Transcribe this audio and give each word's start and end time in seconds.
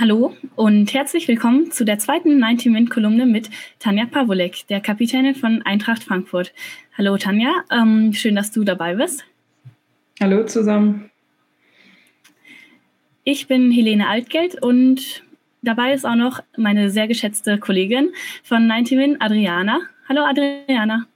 Hallo 0.00 0.34
und 0.56 0.94
herzlich 0.94 1.28
willkommen 1.28 1.72
zu 1.72 1.84
der 1.84 1.98
zweiten 1.98 2.42
90-Min-Kolumne 2.42 3.26
mit 3.26 3.50
Tanja 3.80 4.06
Pawolek, 4.06 4.66
der 4.68 4.80
Kapitänin 4.80 5.34
von 5.34 5.60
Eintracht 5.60 6.04
Frankfurt. 6.04 6.54
Hallo 6.96 7.18
Tanja, 7.18 7.52
ähm, 7.70 8.14
schön, 8.14 8.34
dass 8.34 8.50
du 8.50 8.64
dabei 8.64 8.94
bist. 8.94 9.26
Hallo 10.18 10.46
zusammen. 10.46 11.10
Ich 13.24 13.46
bin 13.46 13.70
Helene 13.70 14.08
Altgeld 14.08 14.62
und 14.62 15.22
dabei 15.60 15.92
ist 15.92 16.06
auch 16.06 16.14
noch 16.14 16.40
meine 16.56 16.88
sehr 16.88 17.06
geschätzte 17.06 17.58
Kollegin 17.58 18.08
von 18.42 18.66
90min, 18.66 19.16
Adriana. 19.20 19.80
Hallo 20.08 20.22
Adriana. 20.22 21.08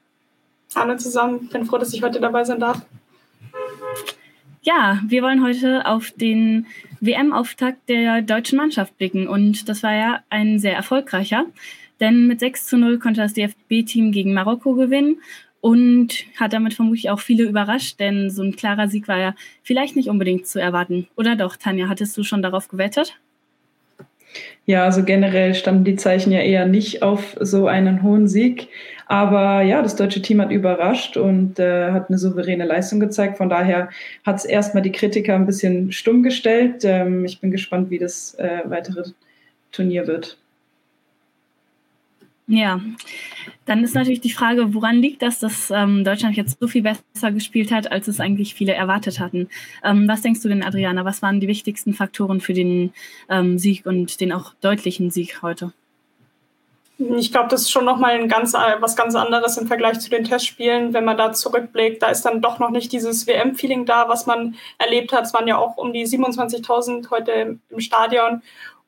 Hallo 0.76 0.94
zusammen, 0.98 1.48
bin 1.48 1.64
froh, 1.64 1.78
dass 1.78 1.94
ich 1.94 2.02
heute 2.02 2.20
dabei 2.20 2.44
sein 2.44 2.60
darf. 2.60 2.82
Ja, 4.66 4.98
wir 5.06 5.22
wollen 5.22 5.44
heute 5.44 5.84
auf 5.84 6.10
den 6.10 6.66
WM-Auftakt 7.00 7.86
der 7.86 8.22
deutschen 8.22 8.56
Mannschaft 8.56 8.96
blicken 8.96 9.28
und 9.28 9.68
das 9.68 9.82
war 9.82 9.92
ja 9.92 10.24
ein 10.30 10.58
sehr 10.58 10.74
erfolgreicher, 10.74 11.44
denn 12.00 12.26
mit 12.26 12.40
6 12.40 12.68
zu 12.68 12.78
0 12.78 12.98
konnte 12.98 13.20
das 13.20 13.34
DFB-Team 13.34 14.10
gegen 14.10 14.32
Marokko 14.32 14.72
gewinnen 14.72 15.20
und 15.60 16.24
hat 16.40 16.54
damit 16.54 16.72
vermutlich 16.72 17.10
auch 17.10 17.20
viele 17.20 17.44
überrascht, 17.44 18.00
denn 18.00 18.30
so 18.30 18.42
ein 18.42 18.56
klarer 18.56 18.88
Sieg 18.88 19.06
war 19.06 19.18
ja 19.18 19.34
vielleicht 19.62 19.96
nicht 19.96 20.08
unbedingt 20.08 20.46
zu 20.46 20.62
erwarten. 20.62 21.08
Oder 21.14 21.36
doch, 21.36 21.56
Tanja, 21.56 21.90
hattest 21.90 22.16
du 22.16 22.22
schon 22.24 22.40
darauf 22.40 22.68
gewettet? 22.68 23.20
Ja, 24.66 24.84
also 24.84 25.04
generell 25.04 25.54
standen 25.54 25.84
die 25.84 25.96
Zeichen 25.96 26.32
ja 26.32 26.40
eher 26.40 26.66
nicht 26.66 27.02
auf 27.02 27.36
so 27.40 27.66
einen 27.66 28.02
hohen 28.02 28.28
Sieg. 28.28 28.68
Aber 29.06 29.62
ja, 29.62 29.82
das 29.82 29.96
deutsche 29.96 30.22
Team 30.22 30.40
hat 30.40 30.50
überrascht 30.50 31.16
und 31.16 31.58
äh, 31.58 31.90
hat 31.90 32.08
eine 32.08 32.18
souveräne 32.18 32.64
Leistung 32.64 33.00
gezeigt. 33.00 33.36
Von 33.36 33.50
daher 33.50 33.90
hat 34.24 34.36
es 34.36 34.44
erstmal 34.44 34.82
die 34.82 34.92
Kritiker 34.92 35.34
ein 35.34 35.46
bisschen 35.46 35.92
stumm 35.92 36.22
gestellt. 36.22 36.84
Ähm, 36.84 37.24
ich 37.24 37.40
bin 37.40 37.50
gespannt, 37.50 37.90
wie 37.90 37.98
das 37.98 38.34
äh, 38.34 38.60
weitere 38.64 39.04
Turnier 39.72 40.06
wird. 40.06 40.38
Ja, 42.46 42.78
dann 43.64 43.82
ist 43.82 43.94
natürlich 43.94 44.20
die 44.20 44.32
Frage, 44.32 44.74
woran 44.74 44.96
liegt 44.96 45.22
das, 45.22 45.38
dass 45.38 45.70
ähm, 45.70 46.04
Deutschland 46.04 46.36
jetzt 46.36 46.60
so 46.60 46.66
viel 46.66 46.82
besser 46.82 47.32
gespielt 47.32 47.72
hat, 47.72 47.90
als 47.90 48.06
es 48.06 48.20
eigentlich 48.20 48.54
viele 48.54 48.74
erwartet 48.74 49.18
hatten. 49.18 49.48
Ähm, 49.82 50.06
was 50.06 50.20
denkst 50.20 50.42
du 50.42 50.48
denn, 50.48 50.62
Adriana? 50.62 51.06
Was 51.06 51.22
waren 51.22 51.40
die 51.40 51.48
wichtigsten 51.48 51.94
Faktoren 51.94 52.42
für 52.42 52.52
den 52.52 52.92
ähm, 53.30 53.58
Sieg 53.58 53.86
und 53.86 54.20
den 54.20 54.30
auch 54.32 54.52
deutlichen 54.60 55.10
Sieg 55.10 55.40
heute? 55.40 55.72
Ich 56.98 57.32
glaube, 57.32 57.48
das 57.48 57.62
ist 57.62 57.72
schon 57.72 57.84
nochmal 57.84 58.12
ein 58.12 58.28
ganz, 58.28 58.54
was 58.54 58.94
ganz 58.94 59.16
anderes 59.16 59.56
im 59.56 59.66
Vergleich 59.66 59.98
zu 59.98 60.10
den 60.10 60.22
Testspielen. 60.22 60.94
Wenn 60.94 61.04
man 61.04 61.16
da 61.16 61.32
zurückblickt, 61.32 62.02
da 62.02 62.08
ist 62.08 62.22
dann 62.22 62.40
doch 62.40 62.60
noch 62.60 62.70
nicht 62.70 62.92
dieses 62.92 63.26
WM-Feeling 63.26 63.84
da, 63.84 64.08
was 64.08 64.26
man 64.26 64.54
erlebt 64.78 65.12
hat. 65.12 65.24
Es 65.24 65.34
waren 65.34 65.48
ja 65.48 65.58
auch 65.58 65.76
um 65.76 65.92
die 65.92 66.06
27.000 66.06 67.10
heute 67.10 67.58
im 67.68 67.80
Stadion. 67.80 68.42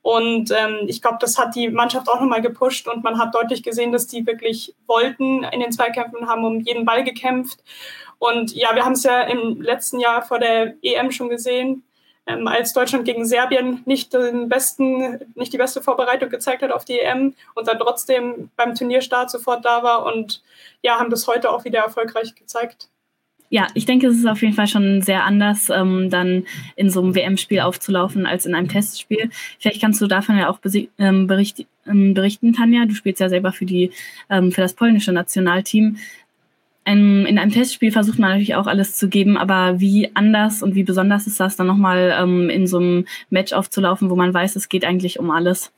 Und 0.06 0.52
ähm, 0.52 0.82
ich 0.86 1.02
glaube, 1.02 1.18
das 1.20 1.36
hat 1.36 1.56
die 1.56 1.68
Mannschaft 1.68 2.08
auch 2.08 2.20
nochmal 2.20 2.40
gepusht 2.40 2.86
und 2.86 3.02
man 3.02 3.18
hat 3.18 3.34
deutlich 3.34 3.64
gesehen, 3.64 3.90
dass 3.90 4.06
die 4.06 4.24
wirklich 4.24 4.72
wollten 4.86 5.42
in 5.42 5.58
den 5.58 5.72
Zweikämpfen, 5.72 6.28
haben 6.28 6.44
um 6.44 6.60
jeden 6.60 6.84
Ball 6.84 7.02
gekämpft. 7.02 7.58
Und 8.20 8.54
ja, 8.54 8.72
wir 8.76 8.84
haben 8.84 8.92
es 8.92 9.02
ja 9.02 9.22
im 9.22 9.60
letzten 9.60 9.98
Jahr 9.98 10.22
vor 10.22 10.38
der 10.38 10.74
EM 10.80 11.10
schon 11.10 11.28
gesehen, 11.28 11.82
ähm, 12.24 12.46
als 12.46 12.72
Deutschland 12.72 13.04
gegen 13.04 13.26
Serbien 13.26 13.82
nicht 13.84 14.14
den 14.14 14.48
besten, 14.48 15.18
nicht 15.34 15.52
die 15.52 15.58
beste 15.58 15.82
Vorbereitung 15.82 16.30
gezeigt 16.30 16.62
hat 16.62 16.70
auf 16.70 16.84
die 16.84 17.00
EM 17.00 17.34
und 17.56 17.66
dann 17.66 17.80
trotzdem 17.80 18.50
beim 18.54 18.76
Turnierstart 18.76 19.28
sofort 19.28 19.64
da 19.64 19.82
war 19.82 20.06
und 20.06 20.40
ja, 20.82 21.00
haben 21.00 21.10
das 21.10 21.26
heute 21.26 21.50
auch 21.50 21.64
wieder 21.64 21.80
erfolgreich 21.80 22.36
gezeigt. 22.36 22.90
Ja, 23.48 23.68
ich 23.74 23.86
denke, 23.86 24.08
es 24.08 24.16
ist 24.16 24.26
auf 24.26 24.42
jeden 24.42 24.54
Fall 24.54 24.66
schon 24.66 25.02
sehr 25.02 25.24
anders, 25.24 25.70
ähm, 25.70 26.10
dann 26.10 26.44
in 26.74 26.90
so 26.90 27.00
einem 27.00 27.14
WM-Spiel 27.14 27.60
aufzulaufen 27.60 28.26
als 28.26 28.44
in 28.44 28.54
einem 28.54 28.68
Testspiel. 28.68 29.30
Vielleicht 29.58 29.80
kannst 29.80 30.00
du 30.00 30.08
davon 30.08 30.36
ja 30.36 30.48
auch 30.48 30.58
ähm, 30.98 31.26
bericht 31.26 31.66
ähm, 31.86 32.14
berichten, 32.14 32.52
Tanja. 32.52 32.86
Du 32.86 32.94
spielst 32.94 33.20
ja 33.20 33.28
selber 33.28 33.52
für, 33.52 33.66
die, 33.66 33.90
ähm, 34.30 34.52
für 34.52 34.60
das 34.60 34.74
polnische 34.74 35.12
Nationalteam. 35.12 35.96
Ein, 36.84 37.26
in 37.26 37.38
einem 37.38 37.52
Testspiel 37.52 37.92
versucht 37.92 38.18
man 38.18 38.30
natürlich 38.30 38.54
auch 38.54 38.66
alles 38.66 38.96
zu 38.96 39.08
geben, 39.08 39.36
aber 39.36 39.80
wie 39.80 40.10
anders 40.14 40.62
und 40.62 40.74
wie 40.74 40.84
besonders 40.84 41.26
ist 41.26 41.40
das 41.40 41.56
dann 41.56 41.66
nochmal 41.66 42.16
ähm, 42.18 42.48
in 42.48 42.66
so 42.66 42.78
einem 42.78 43.06
Match 43.30 43.52
aufzulaufen, 43.52 44.10
wo 44.10 44.16
man 44.16 44.32
weiß, 44.32 44.56
es 44.56 44.68
geht 44.68 44.84
eigentlich 44.84 45.18
um 45.18 45.30
alles? 45.30 45.72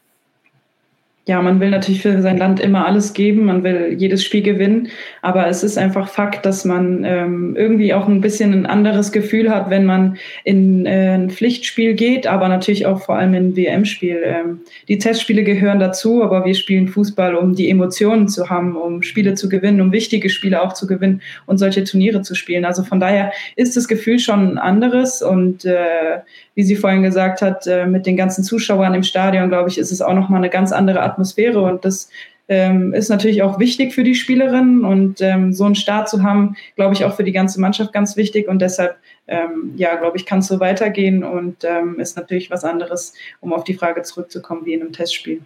Ja, 1.28 1.43
man 1.43 1.61
will 1.61 1.69
natürlich 1.69 2.00
für 2.00 2.22
sein 2.22 2.39
Land 2.39 2.59
immer 2.59 2.87
alles 2.87 3.12
geben, 3.12 3.44
man 3.44 3.62
will 3.62 3.94
jedes 3.99 4.25
Spiel 4.25 4.41
gewinnen, 4.41 4.89
aber 5.21 5.47
es 5.47 5.62
ist 5.62 5.77
einfach 5.77 6.09
Fakt, 6.09 6.47
dass 6.47 6.65
man 6.65 7.05
ähm, 7.05 7.55
irgendwie 7.55 7.93
auch 7.93 8.09
ein 8.09 8.22
bisschen 8.22 8.55
ein 8.55 8.65
anderes 8.65 9.12
Gefühl 9.12 9.50
hat, 9.50 9.69
wenn 9.69 9.84
man 9.84 10.16
in 10.44 10.87
äh, 10.87 11.11
ein 11.11 11.28
Pflichtspiel 11.28 11.93
geht, 11.93 12.27
aber 12.27 12.49
natürlich 12.49 12.87
auch 12.87 13.03
vor 13.03 13.16
allem 13.16 13.34
in 13.34 13.49
ein 13.49 13.56
WM-Spiel. 13.56 14.22
Ähm, 14.25 14.61
die 14.89 14.97
Testspiele 14.97 15.44
gehören 15.44 15.81
dazu, 15.81 16.25
aber 16.25 16.47
wir 16.47 16.55
spielen 16.55 16.89
Fußball, 16.89 17.34
um 17.34 17.55
die 17.55 17.69
Emotionen 17.69 18.28
zu 18.28 18.49
haben, 18.49 18.75
um 18.75 19.03
Spiele 19.03 19.34
zu 19.34 19.50
gewinnen, 19.50 19.83
um 19.83 19.93
wichtige 19.93 20.31
Spiele 20.31 20.62
auch 20.62 20.72
zu 20.72 20.87
gewinnen 20.87 21.21
und 21.45 21.59
solche 21.59 21.84
Turniere 21.84 22.22
zu 22.22 22.34
spielen. 22.34 22.65
Also 22.65 22.84
von 22.84 23.00
daher 23.00 23.33
ist 23.55 23.77
das 23.77 23.87
Gefühl 23.87 24.19
schon 24.19 24.53
ein 24.53 24.59
anderes 24.59 25.21
und 25.21 25.66
äh, 25.66 26.21
wie 26.55 26.65
sie 26.65 26.75
vorhin 26.75 27.05
gesagt 27.05 27.41
hat, 27.41 27.69
äh, 27.69 27.87
mit 27.87 28.05
den 28.05 28.16
ganzen 28.16 28.43
Zuschauern 28.43 28.93
im 28.95 29.05
Stadion, 29.05 29.49
glaube 29.49 29.69
ich, 29.69 29.78
ist 29.78 29.93
es 29.93 30.03
auch 30.03 30.15
nochmal 30.15 30.39
eine 30.39 30.50
ganz 30.50 30.72
andere 30.72 31.03
Atmosphäre 31.03 31.17
und 31.64 31.84
das 31.84 32.10
ähm, 32.48 32.94
ist 32.94 33.10
natürlich 33.10 33.42
auch 33.42 33.58
wichtig 33.58 33.92
für 33.92 34.02
die 34.02 34.14
Spielerinnen 34.14 34.84
und 34.84 35.20
ähm, 35.20 35.52
so 35.52 35.64
einen 35.64 35.74
Start 35.74 36.08
zu 36.08 36.22
haben, 36.22 36.56
glaube 36.76 36.94
ich, 36.94 37.04
auch 37.04 37.14
für 37.14 37.24
die 37.24 37.32
ganze 37.32 37.60
Mannschaft 37.60 37.92
ganz 37.92 38.16
wichtig 38.16 38.48
und 38.48 38.60
deshalb, 38.60 38.96
ähm, 39.26 39.74
ja, 39.76 39.94
glaube 39.96 40.16
ich, 40.16 40.24
kann 40.24 40.38
es 40.38 40.46
so 40.46 40.58
weitergehen 40.58 41.22
und 41.22 41.64
ähm, 41.64 42.00
ist 42.00 42.16
natürlich 42.16 42.50
was 42.50 42.64
anderes, 42.64 43.12
um 43.40 43.52
auf 43.52 43.64
die 43.64 43.74
Frage 43.74 44.02
zurückzukommen, 44.02 44.64
wie 44.64 44.72
in 44.72 44.80
einem 44.80 44.92
Testspiel. 44.92 45.42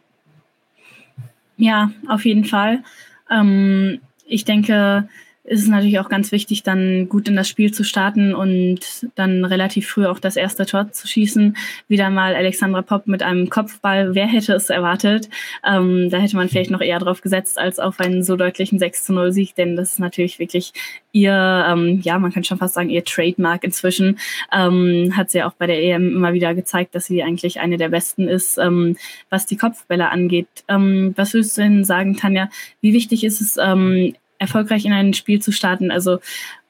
Ja, 1.57 1.91
auf 2.09 2.25
jeden 2.25 2.45
Fall. 2.45 2.85
Ähm, 3.31 4.01
ich 4.27 4.45
denke, 4.45 5.09
ist 5.45 5.63
es 5.63 5.69
natürlich 5.69 5.99
auch 5.99 6.09
ganz 6.09 6.31
wichtig, 6.31 6.63
dann 6.63 7.09
gut 7.09 7.29
in 7.29 7.35
das 7.35 7.49
Spiel 7.49 7.73
zu 7.73 7.83
starten 7.83 8.33
und 8.33 8.79
dann 9.17 9.45
relativ 9.45 9.89
früh 9.89 10.07
auch 10.07 10.21
das 10.21 10.37
erste 10.37 10.67
Tor 10.67 10.93
zu 10.93 11.09
schießen. 11.09 11.57
Wieder 11.89 12.11
mal 12.11 12.37
Alexandra 12.37 12.83
Popp 12.83 13.09
mit 13.09 13.25
einem 13.25 13.51
Kopfball. 13.51 14.15
Wer 14.15 14.29
hätte 14.29 14.55
es 14.55 14.71
erwartet? 14.71 15.29
Ähm, 15.67 16.11
da 16.11 16.19
hätte 16.19 16.37
man 16.37 16.49
vielleicht 16.49 16.71
noch 16.71 16.81
eher 16.81 17.01
drauf 17.01 17.23
gesetzt 17.23 17.59
als 17.59 17.81
auf 17.81 17.99
einen 17.99 18.23
so 18.23 18.37
deutlichen 18.37 18.79
6 18.79 19.05
zu 19.05 19.13
0 19.13 19.33
Sieg, 19.33 19.57
denn 19.57 19.75
das 19.75 19.93
ist 19.93 19.99
natürlich 19.99 20.39
wirklich 20.39 20.73
ihr, 21.11 21.67
ähm, 21.69 22.01
ja, 22.03 22.19
man 22.19 22.33
kann 22.33 22.45
schon 22.45 22.59
fast 22.59 22.75
sagen, 22.75 22.91
ihr 22.91 23.05
Trademark 23.05 23.65
inzwischen. 23.65 24.19
Ähm, 24.53 25.13
hat 25.17 25.31
sie 25.31 25.43
auch 25.43 25.53
bei 25.55 25.67
der 25.67 25.83
EM 25.83 26.17
immer 26.17 26.33
wieder 26.33 26.55
gezeigt, 26.55 26.95
dass 26.95 27.07
sie 27.07 27.23
eigentlich 27.23 27.61
eine 27.61 27.77
der 27.77 27.89
besten 27.89 28.29
ist, 28.29 28.59
ähm, 28.59 28.97
was 29.29 29.47
die 29.47 29.57
Kopfbälle 29.57 30.09
angeht. 30.11 30.47
Ähm, 30.69 31.13
was 31.17 31.35
würdest 31.35 31.59
du 31.59 31.63
denn 31.63 31.85
sagen, 31.85 32.17
Tanja? 32.17 32.49
Wie 32.81 32.95
wichtig 32.95 33.25
ist 33.25 33.41
es, 33.41 33.57
ähm, 33.59 34.15
erfolgreich 34.43 34.85
in 34.85 34.93
ein 34.93 35.15
Spiel 35.15 35.41
zu 35.41 35.53
starten. 35.53 35.91
Also 35.91 36.19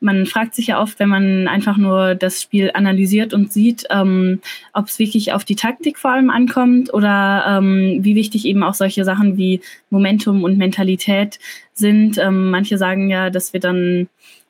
man 0.00 0.26
fragt 0.26 0.54
sich 0.54 0.68
ja 0.68 0.80
oft, 0.80 0.98
wenn 0.98 1.08
man 1.08 1.48
einfach 1.48 1.76
nur 1.76 2.14
das 2.14 2.42
Spiel 2.42 2.70
analysiert 2.74 3.32
und 3.34 3.52
sieht, 3.52 3.84
ähm, 3.90 4.40
ob 4.72 4.86
es 4.86 4.98
wirklich 4.98 5.32
auf 5.32 5.44
die 5.44 5.56
Taktik 5.56 5.98
vor 5.98 6.12
allem 6.12 6.30
ankommt 6.30 6.92
oder 6.92 7.44
ähm, 7.48 7.98
wie 8.02 8.14
wichtig 8.14 8.44
eben 8.44 8.62
auch 8.62 8.74
solche 8.74 9.04
Sachen 9.04 9.36
wie 9.36 9.60
Momentum 9.90 10.44
und 10.44 10.58
Mentalität 10.58 11.38
sind. 11.72 12.18
Ähm, 12.18 12.50
manche 12.50 12.78
sagen 12.78 13.10
ja, 13.10 13.30
dass 13.30 13.52
wir 13.52 13.60
dann, 13.60 14.08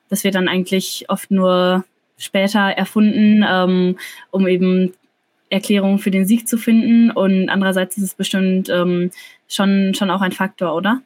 dass 0.09 0.23
wir 0.23 0.31
dann 0.31 0.47
eigentlich 0.47 1.05
oft 1.07 1.31
nur 1.31 1.85
später 2.17 2.59
erfunden, 2.59 3.43
ähm, 3.47 3.97
um 4.31 4.47
eben 4.47 4.93
Erklärungen 5.49 5.99
für 5.99 6.11
den 6.11 6.25
Sieg 6.25 6.47
zu 6.47 6.57
finden. 6.57 7.11
Und 7.11 7.49
andererseits 7.49 7.97
ist 7.97 8.03
es 8.03 8.15
bestimmt 8.15 8.69
ähm, 8.69 9.11
schon, 9.47 9.93
schon 9.93 10.09
auch 10.09 10.21
ein 10.21 10.31
Faktor, 10.31 10.75
oder? 10.75 11.01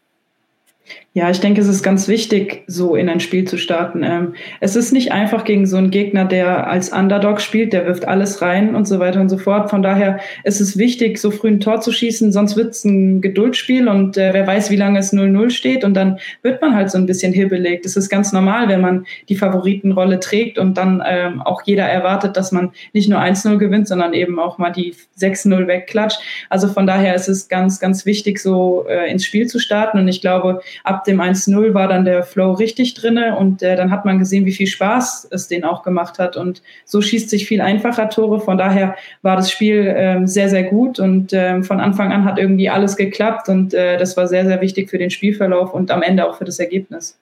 Ja, 1.17 1.31
ich 1.31 1.39
denke, 1.39 1.59
es 1.61 1.67
ist 1.67 1.81
ganz 1.81 2.07
wichtig, 2.07 2.63
so 2.67 2.95
in 2.95 3.09
ein 3.09 3.19
Spiel 3.19 3.45
zu 3.45 3.57
starten. 3.57 4.03
Ähm, 4.03 4.35
es 4.59 4.75
ist 4.75 4.93
nicht 4.93 5.13
einfach 5.13 5.45
gegen 5.45 5.65
so 5.65 5.75
einen 5.75 5.89
Gegner, 5.89 6.25
der 6.25 6.67
als 6.67 6.89
Underdog 6.89 7.41
spielt, 7.41 7.73
der 7.73 7.87
wirft 7.87 8.07
alles 8.07 8.43
rein 8.43 8.75
und 8.75 8.87
so 8.87 8.99
weiter 8.99 9.19
und 9.19 9.29
so 9.29 9.39
fort. 9.39 9.71
Von 9.71 9.81
daher 9.81 10.19
ist 10.43 10.61
es 10.61 10.77
wichtig, 10.77 11.17
so 11.17 11.31
früh 11.31 11.47
ein 11.47 11.59
Tor 11.59 11.81
zu 11.81 11.91
schießen, 11.91 12.31
sonst 12.31 12.55
wird 12.55 12.75
es 12.75 12.85
ein 12.85 13.21
Geduldsspiel 13.21 13.87
und 13.87 14.15
äh, 14.15 14.31
wer 14.31 14.45
weiß, 14.45 14.69
wie 14.69 14.75
lange 14.75 14.99
es 14.99 15.11
0-0 15.11 15.49
steht 15.49 15.83
und 15.83 15.95
dann 15.95 16.19
wird 16.43 16.61
man 16.61 16.75
halt 16.75 16.91
so 16.91 16.99
ein 16.99 17.07
bisschen 17.07 17.33
hibbelig. 17.33 17.81
Das 17.81 17.97
ist 17.97 18.09
ganz 18.09 18.31
normal, 18.31 18.67
wenn 18.67 18.81
man 18.81 19.07
die 19.27 19.37
Favoritenrolle 19.37 20.19
trägt 20.19 20.59
und 20.59 20.77
dann 20.77 21.01
ähm, 21.03 21.41
auch 21.41 21.63
jeder 21.65 21.85
erwartet, 21.85 22.37
dass 22.37 22.51
man 22.51 22.73
nicht 22.93 23.09
nur 23.09 23.19
1-0 23.19 23.57
gewinnt, 23.57 23.87
sondern 23.87 24.13
eben 24.13 24.37
auch 24.37 24.59
mal 24.59 24.69
die 24.69 24.93
6-0 25.19 25.65
wegklatscht. 25.65 26.19
Also 26.51 26.67
von 26.67 26.85
daher 26.85 27.15
ist 27.15 27.27
es 27.27 27.47
ganz, 27.47 27.79
ganz 27.79 28.05
wichtig, 28.05 28.37
so 28.37 28.85
äh, 28.87 29.09
ins 29.09 29.25
Spiel 29.25 29.47
zu 29.47 29.57
starten 29.57 29.97
und 29.97 30.07
ich 30.07 30.21
glaube, 30.21 30.61
ab 30.83 31.05
dem 31.07 31.19
1-0 31.19 31.73
war 31.73 31.87
dann 31.87 32.05
der 32.05 32.23
Flow 32.23 32.53
richtig 32.53 32.93
drinne 32.93 33.35
und 33.35 33.63
äh, 33.63 33.75
dann 33.75 33.89
hat 33.91 34.05
man 34.05 34.19
gesehen, 34.19 34.45
wie 34.45 34.51
viel 34.51 34.67
Spaß 34.67 35.29
es 35.31 35.47
den 35.47 35.63
auch 35.63 35.83
gemacht 35.83 36.19
hat. 36.19 36.37
Und 36.37 36.61
so 36.85 37.01
schießt 37.01 37.29
sich 37.29 37.47
viel 37.47 37.61
einfacher 37.61 38.09
Tore. 38.09 38.39
Von 38.39 38.57
daher 38.57 38.95
war 39.21 39.35
das 39.35 39.51
Spiel 39.51 39.93
ähm, 39.97 40.27
sehr, 40.27 40.49
sehr 40.49 40.63
gut 40.63 40.99
und 40.99 41.33
ähm, 41.33 41.63
von 41.63 41.79
Anfang 41.79 42.11
an 42.11 42.25
hat 42.25 42.37
irgendwie 42.37 42.69
alles 42.69 42.95
geklappt 42.95 43.49
und 43.49 43.73
äh, 43.73 43.97
das 43.97 44.15
war 44.17 44.27
sehr, 44.27 44.45
sehr 44.45 44.61
wichtig 44.61 44.89
für 44.89 44.97
den 44.97 45.09
Spielverlauf 45.09 45.73
und 45.73 45.89
am 45.89 46.01
Ende 46.01 46.27
auch 46.27 46.37
für 46.37 46.45
das 46.45 46.59
Ergebnis. 46.59 47.17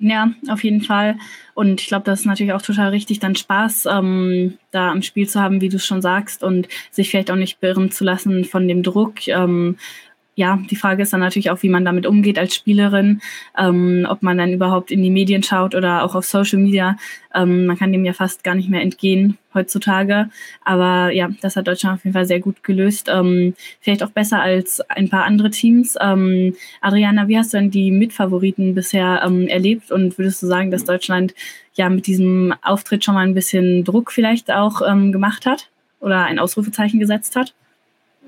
Ja, 0.00 0.30
auf 0.48 0.62
jeden 0.62 0.80
Fall. 0.80 1.16
Und 1.54 1.80
ich 1.80 1.88
glaube, 1.88 2.04
das 2.04 2.20
ist 2.20 2.26
natürlich 2.26 2.52
auch 2.52 2.62
total 2.62 2.90
richtig, 2.90 3.18
dann 3.18 3.34
Spaß 3.34 3.86
ähm, 3.90 4.56
da 4.70 4.92
am 4.92 5.02
Spiel 5.02 5.28
zu 5.28 5.40
haben, 5.40 5.60
wie 5.60 5.68
du 5.68 5.76
es 5.76 5.84
schon 5.84 6.02
sagst, 6.02 6.44
und 6.44 6.68
sich 6.92 7.10
vielleicht 7.10 7.32
auch 7.32 7.36
nicht 7.36 7.60
beirren 7.60 7.90
zu 7.90 8.04
lassen 8.04 8.44
von 8.44 8.68
dem 8.68 8.84
Druck. 8.84 9.26
Ähm, 9.26 9.76
ja, 10.38 10.56
die 10.70 10.76
Frage 10.76 11.02
ist 11.02 11.12
dann 11.12 11.18
natürlich 11.18 11.50
auch, 11.50 11.64
wie 11.64 11.68
man 11.68 11.84
damit 11.84 12.06
umgeht 12.06 12.38
als 12.38 12.54
Spielerin, 12.54 13.20
ähm, 13.58 14.06
ob 14.08 14.22
man 14.22 14.38
dann 14.38 14.52
überhaupt 14.52 14.92
in 14.92 15.02
die 15.02 15.10
Medien 15.10 15.42
schaut 15.42 15.74
oder 15.74 16.04
auch 16.04 16.14
auf 16.14 16.24
Social 16.26 16.60
Media. 16.60 16.96
Ähm, 17.34 17.66
man 17.66 17.76
kann 17.76 17.90
dem 17.90 18.04
ja 18.04 18.12
fast 18.12 18.44
gar 18.44 18.54
nicht 18.54 18.68
mehr 18.68 18.80
entgehen 18.80 19.36
heutzutage. 19.52 20.30
Aber 20.64 21.10
ja, 21.10 21.28
das 21.40 21.56
hat 21.56 21.66
Deutschland 21.66 21.98
auf 21.98 22.04
jeden 22.04 22.14
Fall 22.14 22.24
sehr 22.24 22.38
gut 22.38 22.62
gelöst. 22.62 23.08
Ähm, 23.12 23.54
vielleicht 23.80 24.04
auch 24.04 24.10
besser 24.10 24.40
als 24.40 24.80
ein 24.88 25.08
paar 25.08 25.24
andere 25.24 25.50
Teams. 25.50 25.96
Ähm, 26.00 26.54
Adriana, 26.80 27.26
wie 27.26 27.36
hast 27.36 27.52
du 27.52 27.56
denn 27.56 27.72
die 27.72 27.90
Mitfavoriten 27.90 28.76
bisher 28.76 29.22
ähm, 29.26 29.48
erlebt 29.48 29.90
und 29.90 30.18
würdest 30.18 30.40
du 30.40 30.46
sagen, 30.46 30.70
dass 30.70 30.84
Deutschland 30.84 31.34
ja 31.74 31.88
mit 31.88 32.06
diesem 32.06 32.54
Auftritt 32.62 33.04
schon 33.04 33.14
mal 33.14 33.26
ein 33.26 33.34
bisschen 33.34 33.82
Druck 33.82 34.12
vielleicht 34.12 34.52
auch 34.52 34.82
ähm, 34.88 35.10
gemacht 35.10 35.46
hat 35.46 35.68
oder 35.98 36.26
ein 36.26 36.38
Ausrufezeichen 36.38 37.00
gesetzt 37.00 37.34
hat? 37.34 37.54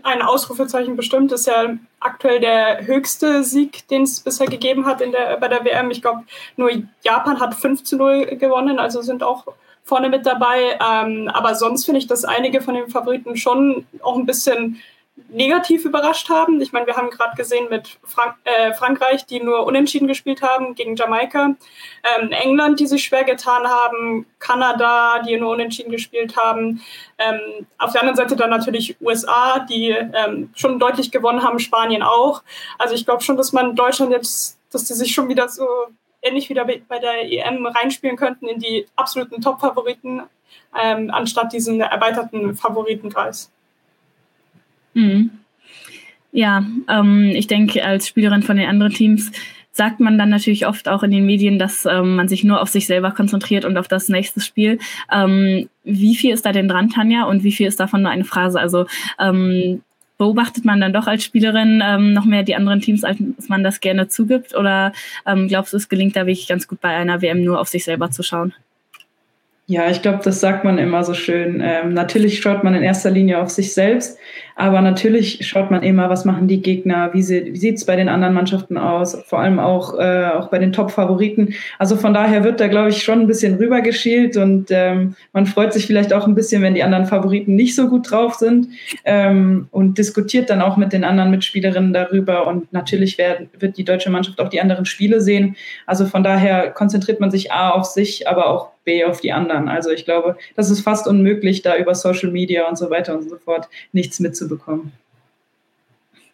Ein 0.02 0.23
Ausrufezeichen 0.23 0.97
bestimmt. 0.97 1.32
ist 1.32 1.47
ja 1.47 1.75
aktuell 2.00 2.41
der 2.41 2.87
höchste 2.87 3.44
Sieg, 3.44 3.87
den 3.88 4.02
es 4.02 4.20
bisher 4.20 4.47
gegeben 4.47 4.87
hat 4.87 5.00
in 5.00 5.12
der, 5.12 5.37
bei 5.38 5.49
der 5.49 5.64
WM. 5.64 5.91
Ich 5.91 6.02
glaube, 6.02 6.23
nur 6.56 6.70
Japan 7.02 7.41
hat 7.41 7.55
5 7.55 7.85
zu 7.85 7.97
0 7.97 8.37
gewonnen, 8.37 8.79
also 8.79 9.02
sind 9.02 9.23
auch 9.23 9.47
vorne 9.85 10.08
mit 10.08 10.26
dabei. 10.26 10.79
Ähm, 10.81 11.29
aber 11.29 11.55
sonst 11.55 11.85
finde 11.85 11.99
ich, 11.99 12.06
dass 12.06 12.25
einige 12.25 12.61
von 12.61 12.75
den 12.75 12.88
Favoriten 12.88 13.37
schon 13.37 13.87
auch 14.02 14.17
ein 14.17 14.26
bisschen 14.26 14.81
negativ 15.28 15.84
überrascht 15.84 16.28
haben. 16.28 16.61
Ich 16.61 16.72
meine, 16.72 16.87
wir 16.87 16.96
haben 16.96 17.11
gerade 17.11 17.37
gesehen 17.37 17.69
mit 17.70 17.99
Frank 18.02 18.37
äh, 18.44 18.72
Frankreich, 18.75 19.26
die 19.26 19.40
nur 19.40 19.67
unentschieden 19.67 20.08
gespielt 20.08 20.43
haben 20.43 20.75
gegen 20.75 20.96
Jamaika, 20.96 21.55
ähm, 22.19 22.32
England, 22.32 22.81
die 22.81 22.87
sich 22.87 23.05
schwer 23.05 23.25
getan 23.25 23.67
haben, 23.67 24.26
Kanada, 24.38 25.20
die 25.22 25.38
nur 25.38 25.50
unentschieden 25.50 25.90
gespielt 25.90 26.37
haben. 26.37 26.82
Ähm, 27.19 27.67
auf 27.78 27.93
der 27.93 28.02
anderen 28.02 28.17
Seite 28.17 28.37
dann 28.37 28.50
natürlich 28.50 28.96
USA, 29.00 29.61
die 29.61 29.90
ähm, 29.90 30.50
schon 30.55 30.78
deutlich 30.78 31.11
gewonnen 31.11 31.43
haben, 31.43 31.58
Spanien 31.58 32.02
auch. 32.02 32.43
Also 32.78 32.94
ich 32.94 33.05
glaube 33.05 33.22
schon, 33.22 33.37
dass 33.37 33.52
man 33.52 33.76
Deutschland 33.76 34.12
jetzt, 34.12 34.58
dass 34.72 34.84
die 34.84 34.94
sich 34.94 35.12
schon 35.12 35.28
wieder 35.28 35.49
so 35.49 35.67
ähnlich 36.22 36.49
wieder 36.49 36.64
bei 36.64 36.99
der 36.99 37.31
EM 37.31 37.67
reinspielen 37.67 38.17
könnten 38.17 38.46
in 38.46 38.58
die 38.58 38.87
absoluten 38.96 39.40
Top-Favoriten, 39.40 40.22
ähm, 40.81 41.11
anstatt 41.11 41.52
diesen 41.52 41.81
erweiterten 41.81 42.55
Favoritenkreis. 42.56 43.50
Mhm. 44.95 45.31
Ja, 46.33 46.65
ähm, 46.89 47.33
ich 47.35 47.47
denke, 47.47 47.85
als 47.85 48.07
Spielerin 48.09 48.43
von 48.43 48.57
den 48.57 48.69
anderen 48.69 48.93
Teams 48.93 49.33
sagt 49.73 50.01
man 50.01 50.19
dann 50.19 50.31
natürlich 50.31 50.67
oft 50.67 50.89
auch 50.89 51.03
in 51.03 51.11
den 51.11 51.27
Medien, 51.27 51.59
dass 51.59 51.87
ähm, 51.87 52.17
man 52.17 52.29
sich 52.29 52.45
nur 52.45 52.61
auf 52.61 52.69
sich 52.69 52.87
selber 52.87 53.13
konzentriert 53.13 53.65
und 53.65 53.77
auf 53.79 53.89
das 53.89 54.09
nächste 54.09 54.41
Spiel. 54.41 54.79
Ähm, 55.13 55.69
wie 55.85 56.15
viel 56.15 56.33
ist 56.35 56.45
da 56.45 56.53
denn 56.53 56.69
dran, 56.69 56.91
Tanja, 56.91 57.25
und 57.25 57.45
wie 57.45 57.53
viel 57.53 57.67
ist 57.67 57.81
davon 57.81 58.03
nur 58.03 58.11
eine 58.11 58.25
Phrase? 58.25 58.61
Also 58.61 58.87
ähm, 59.19 59.83
beobachtet 60.19 60.67
man 60.67 60.81
dann 60.81 60.93
doch 60.93 61.07
als 61.07 61.25
Spielerin 61.25 61.83
ähm, 61.85 62.13
noch 62.13 62.27
mehr 62.27 62.43
die 62.43 62.55
anderen 62.55 62.81
Teams, 62.81 63.05
als 63.05 63.19
man 63.49 63.65
das 63.65 63.81
gerne 63.81 64.09
zugibt? 64.09 64.55
Oder 64.55 64.93
ähm, 65.27 65.49
glaubst 65.49 65.73
du, 65.73 65.79
es 65.79 65.89
gelingt 65.89 66.15
da 66.15 66.27
wirklich 66.27 66.47
ganz 66.47 66.69
gut 66.69 66.81
bei 66.81 66.91
einer 66.91 67.23
WM 67.23 67.43
nur 67.43 67.59
auf 67.59 67.69
sich 67.69 67.85
selber 67.85 68.11
zu 68.11 68.23
schauen? 68.23 68.53
Ja, 69.67 69.89
ich 69.89 70.03
glaube, 70.03 70.19
das 70.25 70.41
sagt 70.41 70.65
man 70.65 70.79
immer 70.79 71.05
so 71.05 71.15
schön. 71.15 71.63
Ähm, 71.65 71.95
natürlich 71.95 72.41
schaut 72.41 72.65
man 72.65 72.75
in 72.75 72.83
erster 72.83 73.11
Linie 73.11 73.41
auf 73.41 73.51
sich 73.51 73.73
selbst, 73.73 74.19
aber 74.56 74.81
natürlich 74.81 75.47
schaut 75.47 75.70
man 75.70 75.82
immer, 75.82 76.11
was 76.11 76.25
machen 76.25 76.49
die 76.49 76.62
Gegner, 76.62 77.11
wie, 77.12 77.23
sie, 77.23 77.47
wie 77.52 77.56
sieht 77.56 77.76
es 77.76 77.85
bei 77.85 77.97
den 77.97 78.08
anderen 78.08 78.35
Mannschaften 78.35 78.76
aus, 78.76 79.17
vor 79.26 79.41
allem 79.41 79.58
auch, 79.58 79.99
äh, 79.99 80.26
auch 80.26 80.49
bei 80.49 80.58
den 80.58 80.73
Top-Favoriten. 80.73 81.55
Also 81.79 81.97
von 81.97 82.14
daher 82.14 82.44
wird 82.44 82.61
da, 82.61 82.69
glaube 82.69 82.91
ich, 82.91 83.02
schon 83.02 83.20
ein 83.20 83.26
bisschen 83.26 83.56
rübergeschielt 83.56 84.37
und 84.37 84.69
ähm, 84.70 85.14
man 85.32 85.47
freut 85.47 85.73
sich 85.73 85.87
vielleicht 85.87 86.12
auch 86.12 86.26
ein 86.26 86.35
bisschen, 86.35 86.62
wenn 86.62 86.75
die 86.75 86.82
anderen 86.82 87.06
Favoriten 87.06 87.55
nicht 87.55 87.75
so 87.75 87.88
gut 87.88 88.11
drauf 88.11 88.35
sind 88.35 88.69
ähm, 89.05 89.69
und 89.70 89.99
diskutiert 89.99 90.50
dann 90.50 90.62
auch 90.62 90.76
mit 90.76 90.93
den 90.93 91.05
anderen 91.05 91.31
Mitspielerinnen 91.31 91.93
darüber. 91.93 92.46
Und 92.46 92.73
natürlich 92.73 93.19
werden, 93.19 93.50
wird 93.58 93.76
die 93.79 93.85
deutsche 93.85 94.11
Mannschaft 94.11 94.41
auch 94.41 94.49
die 94.49 94.61
anderen 94.61 94.85
Spiele 94.85 95.20
sehen. 95.20 95.56
Also 95.87 96.06
von 96.06 96.23
daher 96.23 96.70
konzentriert 96.70 97.20
man 97.20 97.31
sich 97.31 97.53
A 97.53 97.70
auf 97.70 97.85
sich, 97.85 98.29
aber 98.29 98.49
auch 98.49 98.70
B 98.85 99.05
auf 99.05 99.20
die 99.20 99.32
anderen. 99.32 99.69
Also 99.69 99.91
ich 99.91 100.05
glaube, 100.05 100.37
das 100.56 100.70
ist 100.70 100.81
fast 100.81 101.06
unmöglich, 101.06 101.62
da 101.62 101.76
über 101.76 101.94
Social 101.94 102.31
Media 102.31 102.69
und 102.69 102.79
so 102.79 102.91
weiter 102.91 103.17
und 103.17 103.29
so 103.29 103.37
fort 103.37 103.69
nichts 103.93 104.20
mitzubekommen. 104.20 104.50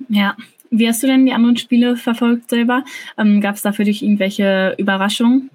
Ja, 0.08 0.36
wie 0.70 0.88
hast 0.88 1.02
du 1.02 1.06
denn 1.06 1.26
die 1.26 1.32
anderen 1.32 1.56
Spiele 1.56 1.96
verfolgt 1.96 2.50
selber? 2.50 2.84
Ähm, 3.18 3.40
Gab 3.40 3.56
es 3.56 3.62
da 3.62 3.72
für 3.72 3.84
dich 3.84 4.02
irgendwelche 4.02 4.74
Überraschungen? 4.78 5.50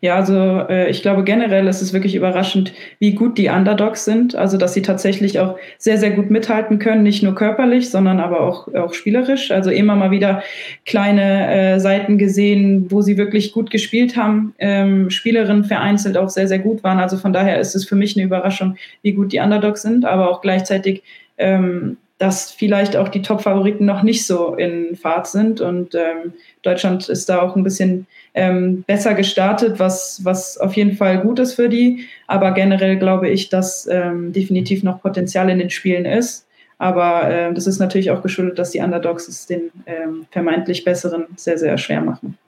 Ja, 0.00 0.16
also 0.16 0.34
äh, 0.68 0.90
ich 0.90 1.00
glaube 1.00 1.22
generell 1.22 1.68
ist 1.68 1.80
es 1.80 1.92
wirklich 1.92 2.16
überraschend, 2.16 2.72
wie 2.98 3.12
gut 3.12 3.38
die 3.38 3.48
Underdogs 3.48 4.04
sind. 4.04 4.34
Also 4.34 4.56
dass 4.56 4.74
sie 4.74 4.82
tatsächlich 4.82 5.38
auch 5.38 5.56
sehr, 5.78 5.96
sehr 5.96 6.10
gut 6.10 6.28
mithalten 6.28 6.80
können, 6.80 7.04
nicht 7.04 7.22
nur 7.22 7.36
körperlich, 7.36 7.88
sondern 7.88 8.18
aber 8.18 8.40
auch, 8.40 8.66
auch 8.74 8.94
spielerisch. 8.94 9.52
Also 9.52 9.70
immer 9.70 9.94
mal 9.94 10.10
wieder 10.10 10.42
kleine 10.86 11.74
äh, 11.74 11.78
Seiten 11.78 12.18
gesehen, 12.18 12.90
wo 12.90 13.00
sie 13.00 13.16
wirklich 13.16 13.52
gut 13.52 13.70
gespielt 13.70 14.16
haben, 14.16 14.54
ähm, 14.58 15.08
Spielerinnen 15.08 15.62
vereinzelt 15.62 16.16
auch 16.16 16.30
sehr, 16.30 16.48
sehr 16.48 16.58
gut 16.58 16.82
waren. 16.82 16.98
Also 16.98 17.16
von 17.16 17.32
daher 17.32 17.60
ist 17.60 17.76
es 17.76 17.84
für 17.84 17.94
mich 17.94 18.16
eine 18.16 18.26
Überraschung, 18.26 18.76
wie 19.02 19.12
gut 19.12 19.32
die 19.32 19.38
Underdogs 19.38 19.82
sind, 19.82 20.04
aber 20.04 20.30
auch 20.30 20.40
gleichzeitig 20.40 21.04
ähm, 21.42 21.96
dass 22.22 22.52
vielleicht 22.52 22.96
auch 22.96 23.08
die 23.08 23.20
Top-Favoriten 23.20 23.84
noch 23.84 24.04
nicht 24.04 24.24
so 24.24 24.54
in 24.54 24.94
Fahrt 24.94 25.26
sind. 25.26 25.60
Und 25.60 25.96
ähm, 25.96 26.34
Deutschland 26.62 27.08
ist 27.08 27.28
da 27.28 27.42
auch 27.42 27.56
ein 27.56 27.64
bisschen 27.64 28.06
ähm, 28.34 28.84
besser 28.86 29.14
gestartet, 29.14 29.80
was, 29.80 30.20
was 30.22 30.56
auf 30.56 30.74
jeden 30.74 30.96
Fall 30.96 31.18
gut 31.20 31.40
ist 31.40 31.54
für 31.54 31.68
die. 31.68 32.06
Aber 32.28 32.52
generell 32.52 32.96
glaube 32.96 33.28
ich, 33.28 33.48
dass 33.48 33.88
ähm, 33.90 34.32
definitiv 34.32 34.84
noch 34.84 35.02
Potenzial 35.02 35.50
in 35.50 35.58
den 35.58 35.70
Spielen 35.70 36.04
ist. 36.04 36.46
Aber 36.78 37.28
äh, 37.28 37.52
das 37.52 37.66
ist 37.66 37.80
natürlich 37.80 38.12
auch 38.12 38.22
geschuldet, 38.22 38.56
dass 38.56 38.70
die 38.70 38.78
Underdogs 38.78 39.26
es 39.26 39.46
den 39.46 39.72
ähm, 39.86 40.26
vermeintlich 40.30 40.84
Besseren 40.84 41.26
sehr, 41.34 41.58
sehr 41.58 41.76
schwer 41.76 42.02
machen. 42.02 42.38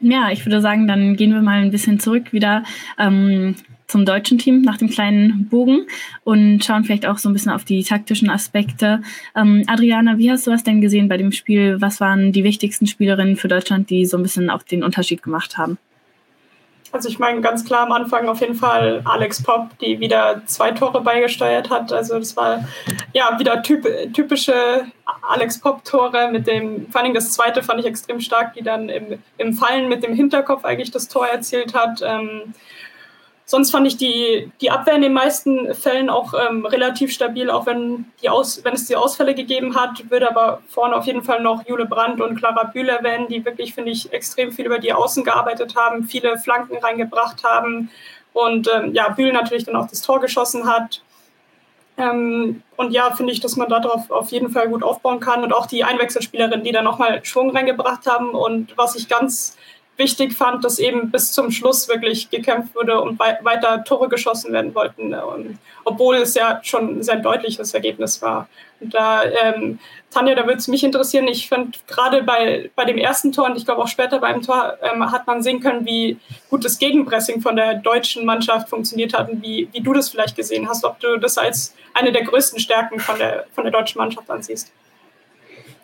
Ja, 0.00 0.30
ich 0.32 0.44
würde 0.44 0.60
sagen, 0.60 0.88
dann 0.88 1.14
gehen 1.14 1.32
wir 1.32 1.42
mal 1.42 1.62
ein 1.62 1.70
bisschen 1.70 2.00
zurück 2.00 2.32
wieder 2.32 2.64
ähm, 2.98 3.54
zum 3.92 4.06
deutschen 4.06 4.38
Team 4.38 4.62
nach 4.62 4.78
dem 4.78 4.88
kleinen 4.88 5.48
Bogen 5.48 5.86
und 6.24 6.64
schauen 6.64 6.82
vielleicht 6.82 7.06
auch 7.06 7.18
so 7.18 7.28
ein 7.28 7.34
bisschen 7.34 7.52
auf 7.52 7.64
die 7.64 7.84
taktischen 7.84 8.30
Aspekte. 8.30 9.02
Ähm, 9.36 9.64
Adriana, 9.66 10.16
wie 10.16 10.30
hast 10.30 10.46
du 10.46 10.50
das 10.50 10.64
denn 10.64 10.80
gesehen 10.80 11.08
bei 11.08 11.18
dem 11.18 11.30
Spiel? 11.30 11.80
Was 11.80 12.00
waren 12.00 12.32
die 12.32 12.42
wichtigsten 12.42 12.86
Spielerinnen 12.86 13.36
für 13.36 13.48
Deutschland, 13.48 13.90
die 13.90 14.06
so 14.06 14.16
ein 14.16 14.22
bisschen 14.22 14.48
auch 14.48 14.62
den 14.62 14.82
Unterschied 14.82 15.22
gemacht 15.22 15.58
haben? 15.58 15.76
Also 16.90 17.08
ich 17.08 17.18
meine 17.18 17.40
ganz 17.40 17.64
klar 17.64 17.86
am 17.86 17.92
Anfang 17.92 18.28
auf 18.28 18.40
jeden 18.40 18.54
Fall 18.54 19.00
Alex 19.04 19.42
Pop, 19.42 19.78
die 19.80 19.98
wieder 20.00 20.42
zwei 20.44 20.72
Tore 20.72 21.00
beigesteuert 21.00 21.70
hat. 21.70 21.90
Also 21.92 22.18
das 22.18 22.36
war 22.36 22.66
ja 23.14 23.38
wieder 23.38 23.62
typ, 23.62 23.86
typische 24.12 24.54
Alex 25.22 25.58
Pop-Tore 25.60 26.30
mit 26.30 26.46
dem, 26.46 26.90
vor 26.90 27.00
allem 27.00 27.14
das 27.14 27.32
zweite 27.32 27.62
fand 27.62 27.80
ich 27.80 27.86
extrem 27.86 28.20
stark, 28.20 28.54
die 28.54 28.62
dann 28.62 28.90
im, 28.90 29.18
im 29.38 29.54
Fallen 29.54 29.88
mit 29.88 30.02
dem 30.02 30.14
Hinterkopf 30.14 30.64
eigentlich 30.64 30.90
das 30.90 31.08
Tor 31.08 31.26
erzielt 31.26 31.74
hat. 31.74 32.02
Ähm, 32.04 32.54
sonst 33.52 33.70
fand 33.70 33.86
ich 33.86 33.98
die, 33.98 34.50
die 34.62 34.70
Abwehr 34.70 34.94
in 34.94 35.02
den 35.02 35.12
meisten 35.12 35.74
Fällen 35.74 36.08
auch 36.08 36.32
ähm, 36.32 36.64
relativ 36.64 37.12
stabil, 37.12 37.50
auch 37.50 37.66
wenn, 37.66 38.06
die 38.22 38.30
Aus, 38.30 38.64
wenn 38.64 38.72
es 38.72 38.86
die 38.86 38.96
Ausfälle 38.96 39.34
gegeben 39.34 39.76
hat. 39.76 40.10
Würde 40.10 40.30
aber 40.30 40.62
vorne 40.68 40.96
auf 40.96 41.04
jeden 41.04 41.22
Fall 41.22 41.42
noch 41.42 41.66
Jule 41.66 41.84
Brandt 41.84 42.22
und 42.22 42.36
Clara 42.36 42.64
Bühl 42.64 42.88
erwähnen, 42.88 43.28
die 43.28 43.44
wirklich, 43.44 43.74
finde 43.74 43.90
ich, 43.90 44.10
extrem 44.10 44.52
viel 44.52 44.64
über 44.64 44.78
die 44.78 44.94
Außen 44.94 45.22
gearbeitet 45.22 45.76
haben, 45.76 46.04
viele 46.04 46.38
Flanken 46.38 46.78
reingebracht 46.78 47.44
haben 47.44 47.90
und 48.32 48.70
ähm, 48.74 48.94
ja, 48.94 49.10
Bühl 49.10 49.34
natürlich 49.34 49.64
dann 49.64 49.76
auch 49.76 49.86
das 49.86 50.00
Tor 50.00 50.18
geschossen 50.18 50.66
hat. 50.66 51.02
Ähm, 51.98 52.62
und 52.78 52.92
ja, 52.92 53.10
finde 53.10 53.34
ich, 53.34 53.40
dass 53.40 53.56
man 53.56 53.68
darauf 53.68 54.10
auf 54.10 54.30
jeden 54.30 54.48
Fall 54.48 54.70
gut 54.70 54.82
aufbauen 54.82 55.20
kann 55.20 55.44
und 55.44 55.52
auch 55.52 55.66
die 55.66 55.84
Einwechselspielerinnen, 55.84 56.64
die 56.64 56.72
da 56.72 56.80
nochmal 56.80 57.22
Schwung 57.22 57.50
reingebracht 57.50 58.06
haben 58.06 58.30
und 58.30 58.78
was 58.78 58.96
ich 58.96 59.10
ganz 59.10 59.58
wichtig 60.02 60.34
fand, 60.34 60.64
dass 60.64 60.78
eben 60.78 61.10
bis 61.10 61.32
zum 61.32 61.50
Schluss 61.50 61.88
wirklich 61.88 62.28
gekämpft 62.28 62.74
wurde 62.74 63.00
und 63.00 63.18
weiter 63.18 63.84
Tore 63.84 64.08
geschossen 64.08 64.52
werden 64.52 64.74
wollten, 64.74 65.14
und, 65.14 65.58
obwohl 65.84 66.16
es 66.16 66.34
ja 66.34 66.60
schon 66.62 66.98
ein 66.98 67.02
sehr 67.02 67.16
deutliches 67.16 67.72
Ergebnis 67.72 68.20
war. 68.20 68.48
Und 68.80 68.92
da, 68.92 69.22
ähm, 69.24 69.78
Tanja, 70.10 70.34
da 70.34 70.44
würde 70.44 70.58
es 70.58 70.68
mich 70.68 70.82
interessieren. 70.82 71.28
Ich 71.28 71.48
fand 71.48 71.86
gerade 71.86 72.22
bei, 72.24 72.70
bei 72.74 72.84
dem 72.84 72.98
ersten 72.98 73.30
Tor 73.32 73.46
und 73.46 73.56
ich 73.56 73.64
glaube 73.64 73.80
auch 73.80 73.88
später 73.88 74.18
beim 74.18 74.42
Tor 74.42 74.76
ähm, 74.82 75.10
hat 75.10 75.26
man 75.26 75.42
sehen 75.42 75.60
können, 75.60 75.86
wie 75.86 76.18
gut 76.50 76.64
das 76.64 76.78
Gegenpressing 76.78 77.40
von 77.40 77.56
der 77.56 77.74
deutschen 77.74 78.26
Mannschaft 78.26 78.68
funktioniert 78.68 79.14
hat 79.14 79.30
und 79.30 79.42
wie, 79.42 79.68
wie 79.72 79.80
du 79.80 79.92
das 79.92 80.10
vielleicht 80.10 80.36
gesehen 80.36 80.68
hast, 80.68 80.84
ob 80.84 80.98
du 81.00 81.16
das 81.16 81.38
als 81.38 81.74
eine 81.94 82.10
der 82.10 82.24
größten 82.24 82.58
Stärken 82.58 82.98
von 82.98 83.18
der, 83.18 83.46
von 83.54 83.64
der 83.64 83.72
deutschen 83.72 83.98
Mannschaft 83.98 84.28
ansiehst. 84.28 84.72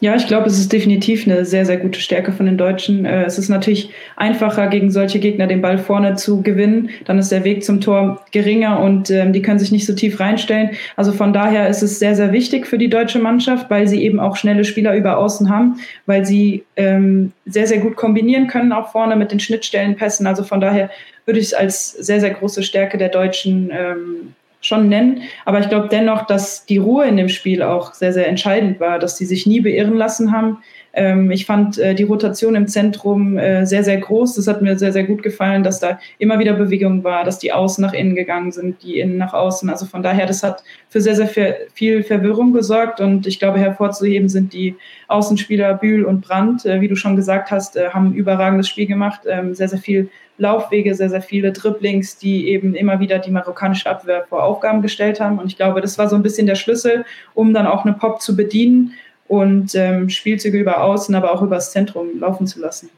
Ja, 0.00 0.14
ich 0.14 0.28
glaube, 0.28 0.46
es 0.46 0.60
ist 0.60 0.72
definitiv 0.72 1.26
eine 1.26 1.44
sehr, 1.44 1.66
sehr 1.66 1.76
gute 1.76 2.00
Stärke 2.00 2.30
von 2.30 2.46
den 2.46 2.56
Deutschen. 2.56 3.04
Äh, 3.04 3.24
es 3.24 3.36
ist 3.36 3.48
natürlich 3.48 3.90
einfacher, 4.14 4.68
gegen 4.68 4.92
solche 4.92 5.18
Gegner 5.18 5.48
den 5.48 5.60
Ball 5.60 5.76
vorne 5.76 6.14
zu 6.14 6.40
gewinnen. 6.40 6.90
Dann 7.04 7.18
ist 7.18 7.32
der 7.32 7.42
Weg 7.42 7.64
zum 7.64 7.80
Tor 7.80 8.24
geringer 8.30 8.78
und 8.78 9.10
ähm, 9.10 9.32
die 9.32 9.42
können 9.42 9.58
sich 9.58 9.72
nicht 9.72 9.86
so 9.86 9.94
tief 9.94 10.20
reinstellen. 10.20 10.70
Also 10.94 11.10
von 11.10 11.32
daher 11.32 11.68
ist 11.68 11.82
es 11.82 11.98
sehr, 11.98 12.14
sehr 12.14 12.30
wichtig 12.30 12.68
für 12.68 12.78
die 12.78 12.88
deutsche 12.88 13.18
Mannschaft, 13.18 13.70
weil 13.70 13.88
sie 13.88 14.04
eben 14.04 14.20
auch 14.20 14.36
schnelle 14.36 14.64
Spieler 14.64 14.94
über 14.94 15.18
Außen 15.18 15.50
haben, 15.50 15.80
weil 16.06 16.24
sie 16.24 16.64
ähm, 16.76 17.32
sehr, 17.44 17.66
sehr 17.66 17.78
gut 17.78 17.96
kombinieren 17.96 18.46
können, 18.46 18.72
auch 18.72 18.92
vorne 18.92 19.16
mit 19.16 19.32
den 19.32 19.40
Schnittstellenpässen. 19.40 20.28
Also 20.28 20.44
von 20.44 20.60
daher 20.60 20.90
würde 21.26 21.40
ich 21.40 21.46
es 21.46 21.54
als 21.54 21.90
sehr, 21.90 22.20
sehr 22.20 22.30
große 22.30 22.62
Stärke 22.62 22.98
der 22.98 23.08
Deutschen 23.08 23.70
ähm, 23.72 24.34
schon 24.60 24.88
nennen. 24.88 25.22
Aber 25.44 25.60
ich 25.60 25.68
glaube 25.68 25.88
dennoch, 25.88 26.26
dass 26.26 26.66
die 26.66 26.78
Ruhe 26.78 27.06
in 27.06 27.16
dem 27.16 27.28
Spiel 27.28 27.62
auch 27.62 27.94
sehr, 27.94 28.12
sehr 28.12 28.28
entscheidend 28.28 28.80
war, 28.80 28.98
dass 28.98 29.16
sie 29.16 29.26
sich 29.26 29.46
nie 29.46 29.60
beirren 29.60 29.96
lassen 29.96 30.32
haben. 30.32 30.58
Ähm, 30.98 31.30
ich 31.30 31.46
fand 31.46 31.78
äh, 31.78 31.94
die 31.94 32.02
Rotation 32.02 32.56
im 32.56 32.66
Zentrum 32.66 33.38
äh, 33.38 33.64
sehr, 33.64 33.84
sehr 33.84 33.98
groß. 33.98 34.34
Das 34.34 34.48
hat 34.48 34.62
mir 34.62 34.76
sehr, 34.76 34.92
sehr 34.92 35.04
gut 35.04 35.22
gefallen, 35.22 35.62
dass 35.62 35.78
da 35.78 36.00
immer 36.18 36.40
wieder 36.40 36.54
Bewegung 36.54 37.04
war, 37.04 37.24
dass 37.24 37.38
die 37.38 37.52
Außen 37.52 37.80
nach 37.80 37.92
innen 37.92 38.16
gegangen 38.16 38.50
sind, 38.50 38.82
die 38.82 38.98
Innen 38.98 39.16
nach 39.16 39.32
außen. 39.32 39.70
Also 39.70 39.86
von 39.86 40.02
daher, 40.02 40.26
das 40.26 40.42
hat 40.42 40.64
für 40.88 41.00
sehr, 41.00 41.14
sehr 41.14 41.28
viel 41.72 42.02
Verwirrung 42.02 42.52
gesorgt. 42.52 43.00
Und 43.00 43.28
ich 43.28 43.38
glaube, 43.38 43.60
hervorzuheben 43.60 44.28
sind 44.28 44.52
die 44.52 44.74
Außenspieler 45.06 45.74
Bühl 45.74 46.04
und 46.04 46.22
Brandt. 46.22 46.66
Äh, 46.66 46.80
wie 46.80 46.88
du 46.88 46.96
schon 46.96 47.14
gesagt 47.14 47.52
hast, 47.52 47.78
haben 47.78 48.08
ein 48.08 48.14
überragendes 48.14 48.68
Spiel 48.68 48.86
gemacht, 48.86 49.20
ähm, 49.28 49.54
sehr, 49.54 49.68
sehr 49.68 49.78
viel 49.78 50.10
Laufwege, 50.38 50.94
sehr, 50.94 51.10
sehr 51.10 51.22
viele 51.22 51.52
Dribblings, 51.52 52.18
die 52.18 52.48
eben 52.48 52.74
immer 52.74 53.00
wieder 53.00 53.18
die 53.18 53.30
marokkanische 53.30 53.88
Abwehr 53.88 54.24
vor 54.28 54.42
Aufgaben 54.42 54.82
gestellt 54.82 55.20
haben. 55.20 55.38
Und 55.38 55.46
ich 55.46 55.56
glaube, 55.56 55.80
das 55.80 55.98
war 55.98 56.08
so 56.08 56.16
ein 56.16 56.22
bisschen 56.22 56.46
der 56.46 56.54
Schlüssel, 56.54 57.04
um 57.34 57.52
dann 57.52 57.66
auch 57.66 57.84
eine 57.84 57.94
Pop 57.94 58.20
zu 58.20 58.36
bedienen 58.36 58.94
und 59.28 59.74
ähm, 59.74 60.08
Spielzüge 60.08 60.58
über 60.58 60.82
Außen, 60.82 61.14
aber 61.14 61.32
auch 61.32 61.42
übers 61.42 61.72
Zentrum 61.72 62.18
laufen 62.18 62.46
zu 62.46 62.60
lassen. 62.60 62.90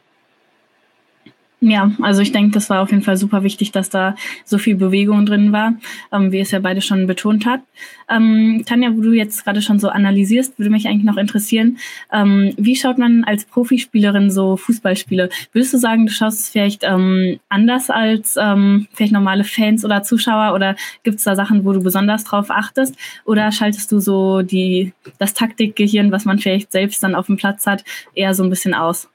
Ja, 1.62 1.90
also 2.00 2.22
ich 2.22 2.32
denke, 2.32 2.52
das 2.52 2.70
war 2.70 2.80
auf 2.80 2.90
jeden 2.90 3.02
Fall 3.02 3.18
super 3.18 3.42
wichtig, 3.42 3.70
dass 3.70 3.90
da 3.90 4.14
so 4.46 4.56
viel 4.56 4.76
Bewegung 4.76 5.26
drin 5.26 5.52
war, 5.52 5.74
ähm, 6.10 6.32
wie 6.32 6.38
es 6.38 6.52
ja 6.52 6.58
beide 6.58 6.80
schon 6.80 7.06
betont 7.06 7.44
hat. 7.44 7.60
Ähm, 8.08 8.62
Tanja, 8.64 8.96
wo 8.96 9.02
du 9.02 9.12
jetzt 9.12 9.44
gerade 9.44 9.60
schon 9.60 9.78
so 9.78 9.90
analysierst, 9.90 10.58
würde 10.58 10.70
mich 10.70 10.88
eigentlich 10.88 11.04
noch 11.04 11.18
interessieren, 11.18 11.76
ähm, 12.12 12.54
wie 12.56 12.76
schaut 12.76 12.96
man 12.96 13.24
als 13.24 13.44
Profispielerin 13.44 14.30
so 14.30 14.56
Fußballspiele? 14.56 15.28
Würdest 15.52 15.74
du 15.74 15.78
sagen, 15.78 16.06
du 16.06 16.12
schaust 16.12 16.40
es 16.40 16.48
vielleicht 16.48 16.82
ähm, 16.82 17.38
anders 17.50 17.90
als 17.90 18.38
ähm, 18.40 18.88
vielleicht 18.94 19.12
normale 19.12 19.44
Fans 19.44 19.84
oder 19.84 20.02
Zuschauer 20.02 20.54
oder 20.54 20.76
gibt 21.02 21.18
es 21.18 21.24
da 21.24 21.36
Sachen, 21.36 21.66
wo 21.66 21.72
du 21.72 21.82
besonders 21.82 22.24
drauf 22.24 22.50
achtest? 22.50 22.96
Oder 23.26 23.52
schaltest 23.52 23.92
du 23.92 24.00
so 24.00 24.40
die, 24.40 24.94
das 25.18 25.34
Taktikgehirn, 25.34 26.10
was 26.10 26.24
man 26.24 26.38
vielleicht 26.38 26.72
selbst 26.72 27.02
dann 27.02 27.14
auf 27.14 27.26
dem 27.26 27.36
Platz 27.36 27.66
hat, 27.66 27.84
eher 28.14 28.32
so 28.32 28.44
ein 28.44 28.50
bisschen 28.50 28.72
aus? 28.72 29.10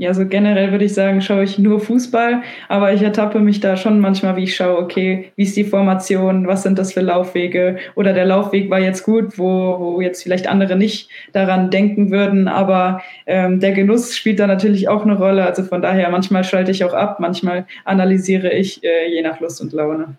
Ja, 0.00 0.14
so 0.14 0.26
generell 0.26 0.70
würde 0.70 0.84
ich 0.84 0.94
sagen, 0.94 1.20
schaue 1.20 1.42
ich 1.42 1.58
nur 1.58 1.80
Fußball, 1.80 2.42
aber 2.68 2.92
ich 2.92 3.02
ertappe 3.02 3.40
mich 3.40 3.58
da 3.58 3.76
schon 3.76 3.98
manchmal, 3.98 4.36
wie 4.36 4.44
ich 4.44 4.54
schaue, 4.54 4.78
okay, 4.78 5.32
wie 5.34 5.42
ist 5.42 5.56
die 5.56 5.64
Formation, 5.64 6.46
was 6.46 6.62
sind 6.62 6.78
das 6.78 6.92
für 6.92 7.00
Laufwege 7.00 7.78
oder 7.96 8.12
der 8.12 8.24
Laufweg 8.24 8.70
war 8.70 8.78
jetzt 8.78 9.02
gut, 9.02 9.38
wo, 9.40 9.76
wo 9.80 10.00
jetzt 10.00 10.22
vielleicht 10.22 10.46
andere 10.46 10.76
nicht 10.76 11.10
daran 11.32 11.72
denken 11.72 12.12
würden, 12.12 12.46
aber 12.46 13.02
ähm, 13.26 13.58
der 13.58 13.72
Genuss 13.72 14.16
spielt 14.16 14.38
da 14.38 14.46
natürlich 14.46 14.88
auch 14.88 15.02
eine 15.02 15.18
Rolle. 15.18 15.44
Also 15.44 15.64
von 15.64 15.82
daher, 15.82 16.08
manchmal 16.10 16.44
schalte 16.44 16.70
ich 16.70 16.84
auch 16.84 16.94
ab, 16.94 17.18
manchmal 17.18 17.66
analysiere 17.84 18.52
ich 18.52 18.84
äh, 18.84 19.12
je 19.12 19.22
nach 19.22 19.40
Lust 19.40 19.60
und 19.60 19.72
Laune. 19.72 20.16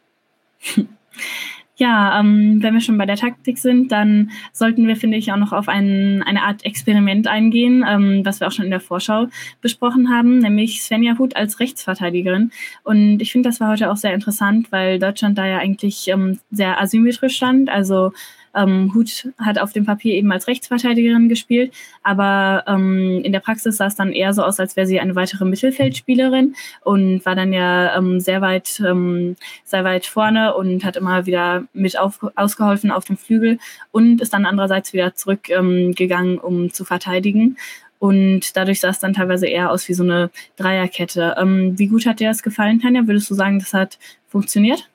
Ja, 1.80 2.20
ähm, 2.20 2.62
wenn 2.62 2.74
wir 2.74 2.82
schon 2.82 2.98
bei 2.98 3.06
der 3.06 3.16
Taktik 3.16 3.58
sind, 3.58 3.94
dann 3.94 4.32
sollten 4.52 4.86
wir, 4.86 4.98
finde 4.98 5.16
ich, 5.16 5.32
auch 5.32 5.38
noch 5.38 5.54
auf 5.54 5.70
ein, 5.70 6.22
eine 6.24 6.44
Art 6.44 6.66
Experiment 6.66 7.26
eingehen, 7.26 7.86
ähm, 7.88 8.22
was 8.26 8.42
wir 8.42 8.48
auch 8.48 8.52
schon 8.52 8.66
in 8.66 8.72
der 8.72 8.82
Vorschau 8.82 9.28
besprochen 9.62 10.10
haben, 10.10 10.40
nämlich 10.40 10.82
Svenja 10.82 11.18
Huth 11.18 11.38
als 11.38 11.62
Rechtsverteidigerin. 11.62 12.52
Und 12.84 13.22
ich 13.22 13.32
finde, 13.32 13.48
das 13.48 13.62
war 13.62 13.70
heute 13.70 13.90
auch 13.90 13.96
sehr 13.96 14.14
interessant, 14.14 14.74
weil 14.74 15.00
Deutschland 15.00 15.38
da 15.38 15.48
ja 15.48 15.60
eigentlich 15.60 16.10
ähm, 16.10 16.40
sehr 16.52 16.82
asymmetrisch 16.82 17.38
stand. 17.38 17.70
Also 17.70 18.12
ähm, 18.56 18.94
Huth 18.94 19.30
hat 19.38 19.60
auf 19.60 19.74
dem 19.74 19.86
Papier 19.86 20.16
eben 20.16 20.32
als 20.32 20.48
Rechtsverteidigerin 20.48 21.30
gespielt, 21.30 21.74
aber 22.04 22.64
ähm, 22.68 23.22
in 23.24 23.32
der 23.32 23.40
Praxis 23.40 23.78
sah 23.78 23.88
es 23.88 23.96
dann 23.96 24.12
eher 24.12 24.34
so 24.34 24.44
aus, 24.44 24.60
als 24.60 24.76
wäre 24.76 24.88
sie 24.88 25.00
eine 25.00 25.16
weitere 25.16 25.46
Mittelfeldspielerin 25.46 26.56
und 26.84 27.26
war 27.26 27.36
dann 27.36 27.54
ja 27.54 27.98
ähm, 27.98 28.20
sehr 28.20 28.42
weit, 28.42 28.82
ähm, 28.86 29.36
sehr 29.64 29.84
weit 29.84 30.06
vorne 30.06 30.56
und 30.56 30.84
hat 30.84 30.98
immer 30.98 31.26
wieder 31.26 31.64
mit 31.74 31.98
auf, 31.98 32.20
ausgeholfen 32.36 32.92
auf 32.92 33.06
dem 33.06 33.18
Flügel 33.18 33.60
und 33.92 34.22
ist 34.22 34.34
dann 34.34 34.46
andererseits 34.46 34.94
wieder 34.94 35.16
zurückgegangen, 35.16 36.34
ähm, 36.34 36.40
um 36.40 36.74
zu 36.74 36.86
verteidigen. 36.86 37.58
Und 38.00 38.56
dadurch 38.56 38.80
sah 38.80 38.90
es 38.90 39.00
dann 39.00 39.14
teilweise 39.14 39.48
eher 39.48 39.72
aus 39.72 39.88
wie 39.90 39.94
so 39.94 40.04
eine 40.04 40.32
Dreierkette. 40.56 41.36
Ähm, 41.38 41.78
wie 41.78 41.88
gut 41.88 42.06
hat 42.06 42.22
dir 42.22 42.30
das 42.30 42.44
gefallen, 42.44 42.80
Tanja? 42.80 43.06
Würdest 43.06 43.30
du 43.30 43.36
sagen, 43.36 43.60
das 43.60 43.74
hat 43.74 44.00
funktioniert? 44.28 44.89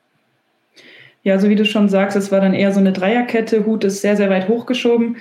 Ja, 1.25 1.39
so 1.39 1.49
wie 1.49 1.57
du 1.57 1.65
schon 1.65 1.89
sagst, 1.89 2.19
es 2.19 2.31
war 2.31 2.43
dann 2.43 2.53
eher 2.53 2.71
so 2.71 2.81
eine 2.81 2.93
Dreierkette. 2.93 3.65
Hut 3.65 3.83
ist 3.85 4.03
sehr, 4.03 4.15
sehr 4.15 4.29
weit 4.29 4.47
hochgeschoben, 4.47 5.17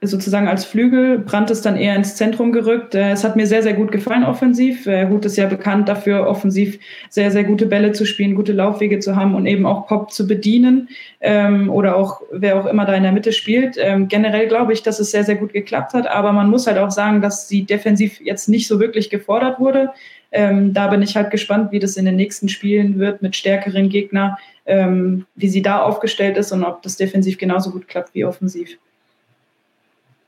sozusagen 0.00 0.46
als 0.46 0.64
Flügel. 0.64 1.18
Brandt 1.18 1.50
ist 1.50 1.66
dann 1.66 1.76
eher 1.76 1.96
ins 1.96 2.14
Zentrum 2.14 2.52
gerückt. 2.52 2.94
Äh, 2.94 3.10
es 3.10 3.24
hat 3.24 3.34
mir 3.34 3.48
sehr, 3.48 3.64
sehr 3.64 3.72
gut 3.72 3.90
gefallen 3.90 4.22
offensiv. 4.22 4.86
Äh, 4.86 5.08
Hut 5.08 5.24
ist 5.24 5.36
ja 5.36 5.46
bekannt 5.46 5.88
dafür, 5.88 6.28
offensiv 6.28 6.78
sehr, 7.08 7.32
sehr 7.32 7.42
gute 7.42 7.66
Bälle 7.66 7.90
zu 7.90 8.06
spielen, 8.06 8.36
gute 8.36 8.52
Laufwege 8.52 9.00
zu 9.00 9.16
haben 9.16 9.34
und 9.34 9.46
eben 9.46 9.66
auch 9.66 9.88
Pop 9.88 10.12
zu 10.12 10.28
bedienen 10.28 10.88
ähm, 11.20 11.68
oder 11.68 11.96
auch 11.96 12.22
wer 12.30 12.56
auch 12.56 12.66
immer 12.66 12.84
da 12.84 12.94
in 12.94 13.02
der 13.02 13.10
Mitte 13.10 13.32
spielt. 13.32 13.76
Ähm, 13.76 14.06
generell 14.06 14.46
glaube 14.46 14.72
ich, 14.72 14.84
dass 14.84 15.00
es 15.00 15.10
sehr, 15.10 15.24
sehr 15.24 15.34
gut 15.34 15.52
geklappt 15.52 15.94
hat, 15.94 16.06
aber 16.06 16.30
man 16.30 16.48
muss 16.48 16.68
halt 16.68 16.78
auch 16.78 16.92
sagen, 16.92 17.22
dass 17.22 17.48
sie 17.48 17.64
defensiv 17.64 18.20
jetzt 18.20 18.48
nicht 18.48 18.68
so 18.68 18.78
wirklich 18.78 19.10
gefordert 19.10 19.58
wurde. 19.58 19.90
Ähm, 20.32 20.72
da 20.72 20.86
bin 20.86 21.02
ich 21.02 21.16
halt 21.16 21.32
gespannt, 21.32 21.72
wie 21.72 21.80
das 21.80 21.96
in 21.96 22.04
den 22.04 22.14
nächsten 22.14 22.48
Spielen 22.48 23.00
wird 23.00 23.20
mit 23.20 23.34
stärkeren 23.34 23.88
Gegnern 23.88 24.36
ähm, 24.66 25.26
wie 25.34 25.48
sie 25.48 25.62
da 25.62 25.82
aufgestellt 25.82 26.36
ist 26.36 26.52
und 26.52 26.64
ob 26.64 26.82
das 26.82 26.96
defensiv 26.96 27.38
genauso 27.38 27.70
gut 27.70 27.88
klappt 27.88 28.14
wie 28.14 28.24
offensiv. 28.24 28.78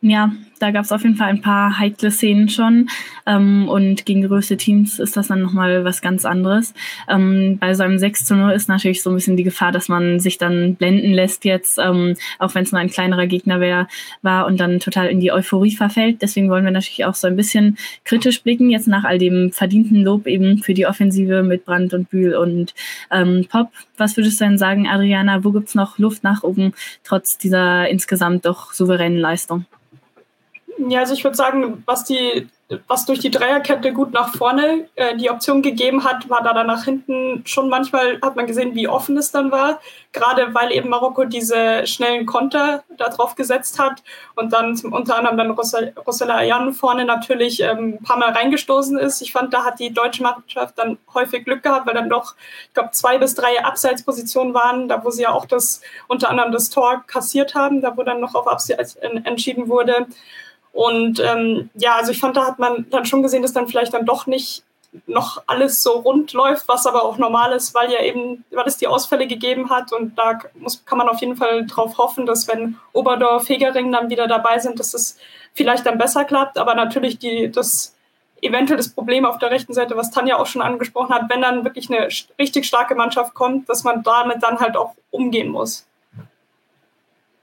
Ja, 0.00 0.32
da 0.62 0.70
gab 0.70 0.84
es 0.84 0.92
auf 0.92 1.02
jeden 1.02 1.16
Fall 1.16 1.28
ein 1.28 1.40
paar 1.40 1.78
heikle 1.80 2.12
Szenen 2.12 2.48
schon. 2.48 2.88
Ähm, 3.26 3.68
und 3.68 4.06
gegen 4.06 4.22
größte 4.22 4.56
Teams 4.56 5.00
ist 5.00 5.16
das 5.16 5.26
dann 5.26 5.42
nochmal 5.42 5.84
was 5.84 6.00
ganz 6.00 6.24
anderes. 6.24 6.72
Ähm, 7.08 7.58
bei 7.58 7.74
so 7.74 7.82
einem 7.82 7.98
6 7.98 8.24
zu 8.24 8.36
0 8.36 8.52
ist 8.52 8.68
natürlich 8.68 9.02
so 9.02 9.10
ein 9.10 9.16
bisschen 9.16 9.36
die 9.36 9.42
Gefahr, 9.42 9.72
dass 9.72 9.88
man 9.88 10.20
sich 10.20 10.38
dann 10.38 10.76
blenden 10.76 11.12
lässt 11.12 11.44
jetzt, 11.44 11.78
ähm, 11.78 12.14
auch 12.38 12.54
wenn 12.54 12.62
es 12.62 12.70
nur 12.70 12.80
ein 12.80 12.90
kleinerer 12.90 13.26
Gegner 13.26 13.58
wär, 13.58 13.88
war 14.22 14.46
und 14.46 14.60
dann 14.60 14.78
total 14.78 15.08
in 15.08 15.18
die 15.18 15.32
Euphorie 15.32 15.74
verfällt. 15.74 16.22
Deswegen 16.22 16.48
wollen 16.48 16.64
wir 16.64 16.70
natürlich 16.70 17.04
auch 17.04 17.14
so 17.16 17.26
ein 17.26 17.36
bisschen 17.36 17.76
kritisch 18.04 18.42
blicken, 18.42 18.70
jetzt 18.70 18.86
nach 18.86 19.02
all 19.02 19.18
dem 19.18 19.50
verdienten 19.50 20.04
Lob 20.04 20.28
eben 20.28 20.58
für 20.58 20.74
die 20.74 20.86
Offensive 20.86 21.42
mit 21.42 21.64
Brand 21.64 21.92
und 21.92 22.08
Bühl 22.08 22.36
und 22.36 22.72
ähm, 23.10 23.46
Pop. 23.50 23.70
Was 23.96 24.16
würdest 24.16 24.40
du 24.40 24.44
denn 24.44 24.58
sagen, 24.58 24.86
Adriana, 24.86 25.42
wo 25.42 25.50
gibt's 25.50 25.74
noch 25.74 25.98
Luft 25.98 26.22
nach 26.22 26.44
oben, 26.44 26.72
trotz 27.02 27.36
dieser 27.36 27.88
insgesamt 27.88 28.46
doch 28.46 28.72
souveränen 28.72 29.18
Leistung? 29.18 29.66
Ja, 30.88 31.00
also 31.00 31.14
ich 31.14 31.24
würde 31.24 31.36
sagen, 31.36 31.82
was 31.86 32.04
die 32.04 32.48
was 32.86 33.06
durch 33.06 33.18
die 33.18 33.30
Dreierkette 33.30 33.92
gut 33.92 34.12
nach 34.12 34.34
vorne 34.34 34.88
äh, 34.94 35.16
die 35.16 35.30
Option 35.30 35.62
gegeben 35.62 36.04
hat, 36.04 36.28
war 36.28 36.42
da 36.42 36.52
dann 36.52 36.66
nach 36.66 36.84
hinten 36.84 37.42
schon 37.46 37.68
manchmal, 37.68 38.18
hat 38.22 38.36
man 38.36 38.46
gesehen, 38.46 38.74
wie 38.74 38.88
offen 38.88 39.16
es 39.16 39.30
dann 39.30 39.50
war. 39.50 39.80
Gerade 40.12 40.54
weil 40.54 40.72
eben 40.72 40.88
Marokko 40.88 41.24
diese 41.24 41.86
schnellen 41.86 42.26
Konter 42.26 42.84
da 42.96 43.08
drauf 43.08 43.34
gesetzt 43.34 43.78
hat 43.78 44.02
und 44.36 44.52
dann 44.52 44.76
zum, 44.76 44.92
unter 44.92 45.16
anderem 45.16 45.36
dann 45.36 45.50
Rosella 45.50 46.36
Ayan 46.36 46.72
vorne 46.72 47.04
natürlich 47.04 47.60
ähm, 47.60 47.98
ein 48.00 48.04
paar 48.04 48.18
Mal 48.18 48.30
reingestoßen 48.30 48.98
ist. 48.98 49.22
Ich 49.22 49.32
fand, 49.32 49.52
da 49.54 49.64
hat 49.64 49.78
die 49.78 49.92
deutsche 49.92 50.22
Mannschaft 50.22 50.78
dann 50.78 50.98
häufig 51.14 51.44
Glück 51.44 51.62
gehabt, 51.62 51.86
weil 51.86 51.94
dann 51.94 52.08
doch, 52.08 52.34
ich 52.68 52.74
glaube, 52.74 52.90
zwei 52.92 53.18
bis 53.18 53.34
drei 53.34 53.64
Abseitspositionen 53.64 54.54
waren, 54.54 54.88
da 54.88 55.04
wo 55.04 55.10
sie 55.10 55.22
ja 55.22 55.32
auch 55.32 55.46
das 55.46 55.80
unter 56.08 56.30
anderem 56.30 56.52
das 56.52 56.70
Tor 56.70 57.04
kassiert 57.06 57.54
haben, 57.54 57.80
da 57.80 57.96
wo 57.96 58.02
dann 58.02 58.20
noch 58.20 58.34
auf 58.34 58.48
Abseits 58.48 58.96
entschieden 58.96 59.68
wurde. 59.68 60.06
Und 60.72 61.20
ähm, 61.20 61.70
ja, 61.74 61.96
also 61.96 62.12
ich 62.12 62.20
fand, 62.20 62.36
da 62.36 62.46
hat 62.46 62.58
man 62.58 62.86
dann 62.90 63.04
schon 63.04 63.22
gesehen, 63.22 63.42
dass 63.42 63.52
dann 63.52 63.68
vielleicht 63.68 63.92
dann 63.92 64.06
doch 64.06 64.26
nicht 64.26 64.64
noch 65.06 65.42
alles 65.46 65.82
so 65.82 65.92
rund 65.92 66.32
läuft, 66.32 66.68
was 66.68 66.86
aber 66.86 67.04
auch 67.04 67.16
normal 67.16 67.52
ist, 67.52 67.74
weil 67.74 67.90
ja 67.90 68.02
eben, 68.02 68.44
weil 68.50 68.66
es 68.66 68.76
die 68.76 68.86
Ausfälle 68.86 69.26
gegeben 69.26 69.70
hat 69.70 69.92
und 69.92 70.18
da 70.18 70.38
muss, 70.54 70.84
kann 70.84 70.98
man 70.98 71.08
auf 71.08 71.20
jeden 71.20 71.36
Fall 71.36 71.66
drauf 71.66 71.96
hoffen, 71.96 72.26
dass 72.26 72.46
wenn 72.46 72.76
Oberdorf, 72.92 73.48
Hegering 73.48 73.90
dann 73.90 74.10
wieder 74.10 74.26
dabei 74.26 74.58
sind, 74.58 74.78
dass 74.78 74.92
es 74.92 75.18
vielleicht 75.54 75.86
dann 75.86 75.96
besser 75.96 76.24
klappt, 76.24 76.58
aber 76.58 76.74
natürlich 76.74 77.18
die, 77.18 77.50
das 77.50 77.96
eventuell 78.42 78.76
das 78.76 78.90
Problem 78.90 79.24
auf 79.24 79.38
der 79.38 79.50
rechten 79.50 79.72
Seite, 79.72 79.96
was 79.96 80.10
Tanja 80.10 80.36
auch 80.36 80.46
schon 80.46 80.62
angesprochen 80.62 81.14
hat, 81.14 81.30
wenn 81.30 81.40
dann 81.40 81.64
wirklich 81.64 81.88
eine 81.90 82.08
richtig 82.38 82.66
starke 82.66 82.94
Mannschaft 82.94 83.34
kommt, 83.34 83.68
dass 83.68 83.84
man 83.84 84.02
damit 84.02 84.42
dann 84.42 84.58
halt 84.58 84.76
auch 84.76 84.94
umgehen 85.10 85.48
muss. 85.48 85.86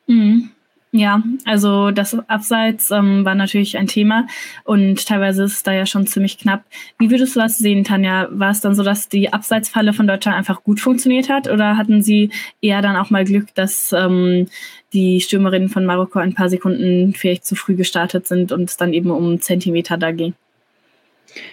Mhm. 0.06 0.52
Ja, 0.92 1.22
also 1.46 1.92
das 1.92 2.18
Abseits 2.28 2.90
ähm, 2.90 3.24
war 3.24 3.36
natürlich 3.36 3.78
ein 3.78 3.86
Thema 3.86 4.26
und 4.64 5.08
teilweise 5.08 5.44
ist 5.44 5.54
es 5.54 5.64
da 5.64 5.72
ja 5.72 5.86
schon 5.86 6.08
ziemlich 6.08 6.40
knapp. 6.40 6.64
Wie 6.98 7.12
würdest 7.12 7.36
du 7.36 7.40
das 7.42 7.60
sehen, 7.60 7.84
Tanja? 7.84 8.28
War 8.32 8.50
es 8.50 8.62
dann 8.62 8.74
so, 8.74 8.82
dass 8.82 9.08
die 9.08 9.32
Abseitsfalle 9.32 9.94
von 9.94 10.08
Deutschland 10.08 10.36
einfach 10.36 10.64
gut 10.64 10.80
funktioniert 10.80 11.30
hat 11.30 11.48
oder 11.48 11.78
hatten 11.78 12.02
sie 12.02 12.32
eher 12.60 12.82
dann 12.82 12.96
auch 12.96 13.12
mal 13.12 13.24
Glück, 13.24 13.54
dass 13.54 13.94
ähm, 13.94 14.48
die 14.92 15.22
Stürmerinnen 15.22 15.70
von 15.70 15.86
Marokko 15.86 16.18
ein 16.18 16.34
paar 16.34 16.50
Sekunden 16.50 17.14
vielleicht 17.14 17.46
zu 17.46 17.54
früh 17.54 17.76
gestartet 17.76 18.28
sind 18.28 18.52
und 18.52 18.64
es 18.64 18.78
dann 18.78 18.92
eben 18.92 19.12
um 19.12 19.40
Zentimeter 19.42 19.96
da 19.96 20.10
ging? 20.12 20.34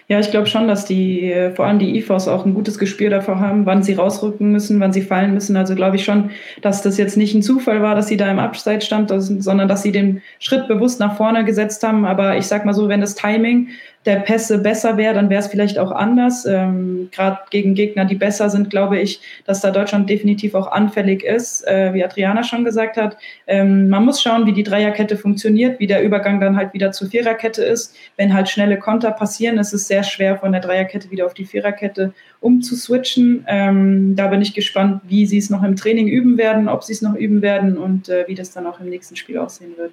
Ja, 0.09 0.21
ich 0.21 0.31
glaube 0.31 0.47
schon, 0.47 0.69
dass 0.69 0.85
die, 0.85 1.33
äh, 1.33 1.51
vor 1.51 1.67
allem 1.67 1.79
die 1.79 1.99
IFOs 1.99 2.29
auch 2.29 2.47
ein 2.47 2.55
gutes 2.55 2.79
Gespür 2.79 3.11
davor 3.11 3.41
haben, 3.41 3.67
wann 3.67 3.83
sie 3.83 3.95
rausrücken 3.95 4.53
müssen, 4.53 4.81
wann 4.81 4.93
sie 4.93 5.03
fallen 5.03 5.35
müssen. 5.35 5.57
Also 5.57 5.75
glaube 5.75 5.97
ich 5.97 6.05
schon, 6.05 6.31
dass 6.63 6.83
das 6.83 6.97
jetzt 6.97 7.17
nicht 7.17 7.35
ein 7.35 7.43
Zufall 7.43 7.83
war, 7.83 7.95
dass 7.95 8.09
sie 8.09 8.17
da 8.17 8.31
im 8.31 8.39
Abseits 8.39 8.87
stand, 8.87 9.11
sondern 9.11 9.69
dass 9.69 9.83
sie 9.83 9.93
den 9.93 10.23
Schritt 10.39 10.69
bewusst 10.69 11.01
nach 11.01 11.17
vorne 11.17 11.45
gesetzt 11.45 11.83
haben. 11.83 12.05
Aber 12.05 12.37
ich 12.37 12.47
sag 12.47 12.65
mal 12.65 12.75
so, 12.75 12.89
wenn 12.89 13.01
das 13.01 13.15
Timing 13.15 13.69
der 14.07 14.21
Pässe 14.21 14.59
besser 14.59 14.97
wäre, 14.97 15.15
dann 15.15 15.29
wäre 15.29 15.41
es 15.41 15.49
vielleicht 15.49 15.79
auch 15.79 15.91
anders. 15.91 16.47
Ähm, 16.47 17.09
Gerade 17.11 17.41
gegen 17.51 17.75
Gegner, 17.75 18.05
die 18.05 18.15
besser 18.15 18.49
sind, 18.49 18.71
glaube 18.71 18.99
ich, 18.99 19.21
dass 19.45 19.61
da 19.61 19.73
Deutschland 19.73 20.09
definitiv 20.09 20.55
auch 20.55 20.71
anfällig 20.71 21.25
ist, 21.25 21.67
äh, 21.67 21.93
wie 21.93 22.05
Adriana 22.05 22.45
schon 22.45 22.65
gesagt 22.65 22.97
hat. 22.97 23.19
Ähm, 23.49 23.89
man 23.89 24.05
muss 24.05 24.23
schauen, 24.23 24.47
wie 24.47 24.53
die 24.53 24.63
Dreierkette 24.63 25.17
funktioniert, 25.17 25.81
wie 25.81 25.89
der 25.89 26.05
Übergang 26.05 26.41
dann 26.41 26.57
halt 26.57 26.73
wieder 26.73 26.93
zur 26.93 27.09
Viererkette 27.09 27.65
ist. 27.65 27.97
Wenn 28.17 28.33
halt 28.33 28.49
schnelle 28.49 28.79
Konter 28.79 29.11
passieren, 29.11 29.59
ist 29.59 29.73
es 29.73 29.89
sehr 29.89 30.05
schwer, 30.05 30.39
von 30.39 30.53
der 30.53 30.61
Dreierkette 30.61 31.11
wieder 31.11 31.27
auf 31.27 31.35
die 31.35 31.45
Viererkette 31.45 32.13
umzuswitchen. 32.41 33.45
Ähm, 33.49 34.15
da 34.15 34.29
bin 34.29 34.41
ich 34.41 34.55
gespannt, 34.55 35.03
wie 35.09 35.27
sie 35.27 35.39
es 35.39 35.51
noch 35.51 35.65
im 35.65 35.75
Training 35.75 36.07
üben 36.07 36.39
werden, 36.39 36.69
ob 36.69 36.85
sie 36.85 36.93
es 36.93 37.03
noch 37.03 37.17
üben 37.17 37.43
werden 37.43 37.77
und 37.77 38.09
äh, 38.09 38.25
wie 38.29 38.37
das 38.37 38.53
dann 38.53 38.67
auch 38.67 38.79
im 38.79 38.89
nächsten 38.89 39.17
Spiel 39.17 39.39
aussehen 39.39 39.77
wird. 39.77 39.93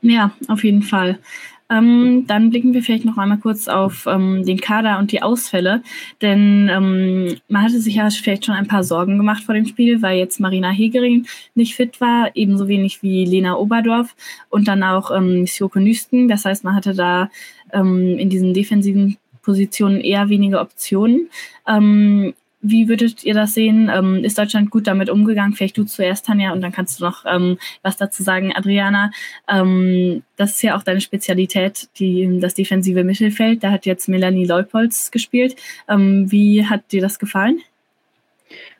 Ja, 0.00 0.32
auf 0.48 0.64
jeden 0.64 0.82
Fall. 0.82 1.18
Ähm, 1.70 2.24
dann 2.26 2.50
blicken 2.50 2.72
wir 2.72 2.82
vielleicht 2.82 3.04
noch 3.04 3.18
einmal 3.18 3.38
kurz 3.38 3.68
auf 3.68 4.06
ähm, 4.06 4.44
den 4.44 4.60
Kader 4.60 4.98
und 4.98 5.12
die 5.12 5.22
Ausfälle, 5.22 5.82
denn 6.22 6.70
ähm, 6.72 7.36
man 7.48 7.62
hatte 7.62 7.78
sich 7.80 7.96
ja 7.96 8.08
vielleicht 8.08 8.46
schon 8.46 8.54
ein 8.54 8.66
paar 8.66 8.84
Sorgen 8.84 9.18
gemacht 9.18 9.44
vor 9.44 9.54
dem 9.54 9.66
Spiel, 9.66 10.00
weil 10.00 10.18
jetzt 10.18 10.40
Marina 10.40 10.70
Hegering 10.70 11.26
nicht 11.54 11.74
fit 11.74 12.00
war, 12.00 12.30
ebenso 12.34 12.68
wenig 12.68 13.02
wie 13.02 13.26
Lena 13.26 13.56
Oberdorf 13.56 14.16
und 14.48 14.66
dann 14.66 14.82
auch 14.82 15.10
ähm, 15.10 15.46
Sjoko 15.46 15.78
Nüsten. 15.78 16.26
Das 16.28 16.46
heißt, 16.46 16.64
man 16.64 16.74
hatte 16.74 16.94
da 16.94 17.30
ähm, 17.72 18.18
in 18.18 18.30
diesen 18.30 18.54
defensiven 18.54 19.18
Positionen 19.42 20.00
eher 20.00 20.28
wenige 20.28 20.60
Optionen. 20.60 21.28
Ähm, 21.66 22.34
wie 22.60 22.88
würdet 22.88 23.24
ihr 23.24 23.34
das 23.34 23.54
sehen? 23.54 23.90
Ähm, 23.92 24.24
ist 24.24 24.38
Deutschland 24.38 24.70
gut 24.70 24.86
damit 24.86 25.10
umgegangen? 25.10 25.54
Vielleicht 25.54 25.78
du 25.78 25.84
zuerst, 25.84 26.26
Tanja, 26.26 26.52
und 26.52 26.60
dann 26.60 26.72
kannst 26.72 27.00
du 27.00 27.04
noch 27.04 27.24
ähm, 27.26 27.58
was 27.82 27.96
dazu 27.96 28.22
sagen, 28.22 28.52
Adriana. 28.54 29.10
Ähm, 29.48 30.22
das 30.36 30.52
ist 30.52 30.62
ja 30.62 30.76
auch 30.76 30.82
deine 30.82 31.00
Spezialität, 31.00 31.88
die, 31.98 32.38
das 32.40 32.54
defensive 32.54 33.04
Mittelfeld. 33.04 33.62
Da 33.62 33.70
hat 33.70 33.86
jetzt 33.86 34.08
Melanie 34.08 34.46
Leupolz 34.46 35.10
gespielt. 35.10 35.56
Ähm, 35.88 36.30
wie 36.30 36.66
hat 36.66 36.90
dir 36.92 37.00
das 37.00 37.18
gefallen? 37.18 37.60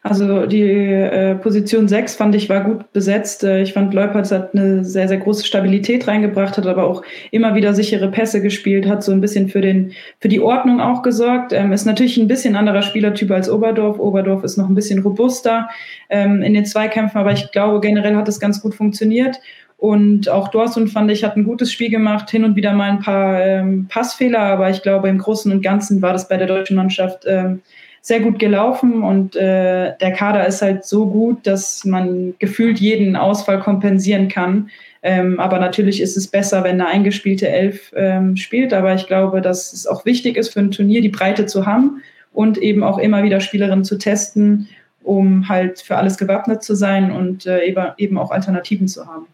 Also 0.02 0.46
die 0.46 0.62
äh, 0.62 1.34
Position 1.34 1.88
6 1.88 2.14
fand 2.16 2.34
ich 2.34 2.48
war 2.48 2.62
gut 2.62 2.92
besetzt. 2.92 3.44
Äh, 3.44 3.62
ich 3.62 3.72
fand 3.72 3.92
Leupertz 3.92 4.30
hat 4.30 4.54
eine 4.54 4.84
sehr, 4.84 5.08
sehr 5.08 5.18
große 5.18 5.44
Stabilität 5.44 6.06
reingebracht, 6.06 6.56
hat 6.56 6.66
aber 6.66 6.84
auch 6.84 7.02
immer 7.30 7.54
wieder 7.54 7.74
sichere 7.74 8.08
Pässe 8.10 8.40
gespielt, 8.40 8.86
hat 8.86 9.02
so 9.02 9.12
ein 9.12 9.20
bisschen 9.20 9.48
für, 9.48 9.60
den, 9.60 9.92
für 10.20 10.28
die 10.28 10.40
Ordnung 10.40 10.80
auch 10.80 11.02
gesorgt. 11.02 11.52
Ähm, 11.52 11.72
ist 11.72 11.84
natürlich 11.84 12.16
ein 12.16 12.28
bisschen 12.28 12.56
anderer 12.56 12.82
Spielertyp 12.82 13.30
als 13.30 13.50
Oberdorf. 13.50 13.98
Oberdorf 13.98 14.44
ist 14.44 14.56
noch 14.56 14.68
ein 14.68 14.74
bisschen 14.74 15.00
robuster 15.00 15.68
ähm, 16.08 16.42
in 16.42 16.54
den 16.54 16.64
Zweikämpfen, 16.64 17.18
aber 17.18 17.32
ich 17.32 17.50
glaube, 17.50 17.80
generell 17.80 18.16
hat 18.16 18.28
es 18.28 18.40
ganz 18.40 18.62
gut 18.62 18.74
funktioniert. 18.74 19.40
Und 19.78 20.28
auch 20.28 20.48
Dorsun, 20.48 20.88
fand 20.88 21.10
ich, 21.10 21.22
hat 21.22 21.36
ein 21.36 21.44
gutes 21.44 21.70
Spiel 21.70 21.88
gemacht, 21.88 22.30
hin 22.30 22.44
und 22.44 22.56
wieder 22.56 22.72
mal 22.72 22.90
ein 22.90 22.98
paar 22.98 23.40
ähm, 23.40 23.86
Passfehler, 23.88 24.40
aber 24.40 24.70
ich 24.70 24.82
glaube, 24.82 25.08
im 25.08 25.18
Großen 25.18 25.52
und 25.52 25.62
Ganzen 25.62 26.02
war 26.02 26.12
das 26.12 26.28
bei 26.28 26.36
der 26.36 26.48
deutschen 26.48 26.76
Mannschaft 26.76 27.24
ähm, 27.28 27.62
sehr 28.08 28.20
gut 28.20 28.38
gelaufen 28.38 29.02
und 29.02 29.36
äh, 29.36 29.92
der 29.98 30.12
Kader 30.12 30.46
ist 30.46 30.62
halt 30.62 30.86
so 30.86 31.06
gut, 31.06 31.46
dass 31.46 31.84
man 31.84 32.32
gefühlt 32.38 32.80
jeden 32.80 33.16
Ausfall 33.16 33.60
kompensieren 33.60 34.28
kann. 34.28 34.70
Ähm, 35.02 35.38
aber 35.38 35.58
natürlich 35.58 36.00
ist 36.00 36.16
es 36.16 36.26
besser, 36.26 36.64
wenn 36.64 36.80
eine 36.80 36.86
eingespielte 36.86 37.50
Elf 37.50 37.92
ähm, 37.94 38.34
spielt. 38.38 38.72
Aber 38.72 38.94
ich 38.94 39.06
glaube, 39.06 39.42
dass 39.42 39.74
es 39.74 39.86
auch 39.86 40.06
wichtig 40.06 40.38
ist 40.38 40.48
für 40.48 40.60
ein 40.60 40.70
Turnier, 40.70 41.02
die 41.02 41.10
Breite 41.10 41.44
zu 41.44 41.66
haben 41.66 42.02
und 42.32 42.56
eben 42.56 42.82
auch 42.82 42.96
immer 42.96 43.24
wieder 43.24 43.40
Spielerinnen 43.40 43.84
zu 43.84 43.98
testen, 43.98 44.70
um 45.02 45.46
halt 45.50 45.80
für 45.80 45.98
alles 45.98 46.16
gewappnet 46.16 46.62
zu 46.62 46.74
sein 46.74 47.12
und 47.12 47.44
äh, 47.44 47.60
eben 47.98 48.16
auch 48.16 48.30
Alternativen 48.30 48.88
zu 48.88 49.06
haben. 49.06 49.26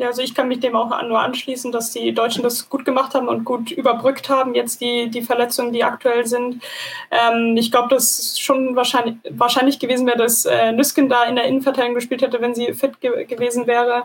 Ja, 0.00 0.06
also 0.06 0.22
ich 0.22 0.34
kann 0.34 0.48
mich 0.48 0.60
dem 0.60 0.76
auch 0.76 0.88
nur 1.02 1.20
anschließen, 1.20 1.72
dass 1.72 1.90
die 1.90 2.14
Deutschen 2.14 2.42
das 2.42 2.70
gut 2.70 2.86
gemacht 2.86 3.12
haben 3.12 3.28
und 3.28 3.44
gut 3.44 3.70
überbrückt 3.70 4.30
haben, 4.30 4.54
jetzt 4.54 4.80
die, 4.80 5.10
die 5.10 5.20
Verletzungen, 5.20 5.74
die 5.74 5.84
aktuell 5.84 6.26
sind. 6.26 6.62
Ähm, 7.10 7.54
ich 7.58 7.70
glaube, 7.70 7.90
dass 7.90 8.40
schon 8.40 8.76
wahrscheinlich, 8.76 9.16
wahrscheinlich 9.28 9.78
gewesen 9.78 10.06
wäre, 10.06 10.16
dass 10.16 10.46
äh, 10.46 10.72
Nüsken 10.72 11.10
da 11.10 11.24
in 11.24 11.36
der 11.36 11.44
Innenverteidigung 11.44 11.96
gespielt 11.96 12.22
hätte, 12.22 12.40
wenn 12.40 12.54
sie 12.54 12.72
fit 12.72 12.98
ge 13.02 13.26
gewesen 13.26 13.66
wäre. 13.66 14.04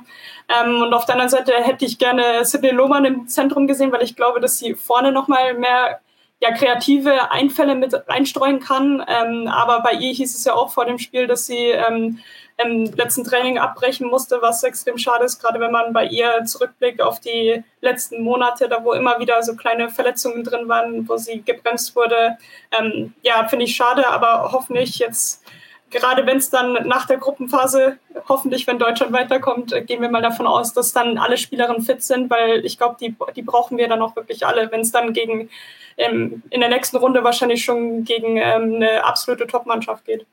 Ähm, 0.49 0.81
und 0.81 0.93
auf 0.93 1.05
der 1.05 1.15
anderen 1.15 1.29
Seite 1.29 1.53
hätte 1.53 1.85
ich 1.85 1.97
gerne 1.97 2.43
Sidney 2.43 2.71
Lohmann 2.71 3.05
im 3.05 3.29
Zentrum 3.29 3.65
gesehen, 3.65 3.93
weil 3.93 4.03
ich 4.03 4.17
glaube, 4.17 4.41
dass 4.41 4.57
sie 4.57 4.73
vorne 4.73 5.13
nochmal 5.13 5.53
mehr 5.53 6.01
ja, 6.41 6.51
kreative 6.51 7.31
Einfälle 7.31 7.75
mit 7.75 7.93
reinstreuen 8.09 8.59
kann. 8.59 9.01
Ähm, 9.07 9.47
aber 9.47 9.81
bei 9.81 9.93
ihr 9.93 10.11
hieß 10.11 10.35
es 10.35 10.43
ja 10.43 10.55
auch 10.55 10.71
vor 10.71 10.83
dem 10.83 10.99
Spiel, 10.99 11.27
dass 11.27 11.45
sie 11.45 11.69
ähm, 11.69 12.19
im 12.57 12.85
letzten 12.95 13.23
Training 13.23 13.57
abbrechen 13.57 14.07
musste, 14.07 14.41
was 14.41 14.63
extrem 14.63 14.97
schade 14.97 15.25
ist, 15.25 15.39
gerade 15.39 15.59
wenn 15.59 15.71
man 15.71 15.91
bei 15.91 16.05
ihr 16.05 16.45
zurückblickt 16.45 17.01
auf 17.01 17.19
die 17.19 17.63
letzten 17.81 18.23
Monate, 18.23 18.69
da 18.69 18.83
wo 18.83 18.93
immer 18.93 19.19
wieder 19.19 19.41
so 19.43 19.55
kleine 19.55 19.89
Verletzungen 19.89 20.43
drin 20.43 20.69
waren, 20.69 21.07
wo 21.07 21.17
sie 21.17 21.41
gebremst 21.41 21.95
wurde. 21.95 22.37
Ähm, 22.77 23.13
ja, 23.23 23.47
finde 23.47 23.65
ich 23.65 23.75
schade, 23.75 24.07
aber 24.07 24.53
hoffentlich 24.53 24.99
jetzt, 24.99 25.43
gerade 25.91 26.25
wenn 26.25 26.37
es 26.37 26.49
dann 26.49 26.87
nach 26.87 27.05
der 27.07 27.17
Gruppenphase, 27.17 27.97
hoffentlich, 28.29 28.65
wenn 28.67 28.79
Deutschland 28.79 29.11
weiterkommt, 29.11 29.75
gehen 29.85 30.01
wir 30.01 30.09
mal 30.09 30.21
davon 30.21 30.47
aus, 30.47 30.73
dass 30.73 30.93
dann 30.93 31.17
alle 31.17 31.37
Spielerinnen 31.37 31.81
fit 31.81 32.03
sind, 32.03 32.29
weil 32.29 32.65
ich 32.65 32.77
glaube, 32.77 32.95
die, 33.01 33.13
die 33.35 33.41
brauchen 33.41 33.77
wir 33.77 33.89
dann 33.89 34.01
auch 34.01 34.15
wirklich 34.15 34.45
alle, 34.45 34.71
wenn 34.71 34.81
es 34.81 34.93
dann 34.93 35.11
gegen 35.11 35.49
ähm, 35.97 36.41
in 36.49 36.61
der 36.61 36.69
nächsten 36.69 36.97
Runde 36.97 37.23
wahrscheinlich 37.25 37.65
schon 37.65 38.05
gegen 38.05 38.37
ähm, 38.37 38.75
eine 38.75 39.03
absolute 39.03 39.45
Top-Mannschaft 39.45 40.05
geht. 40.05 40.25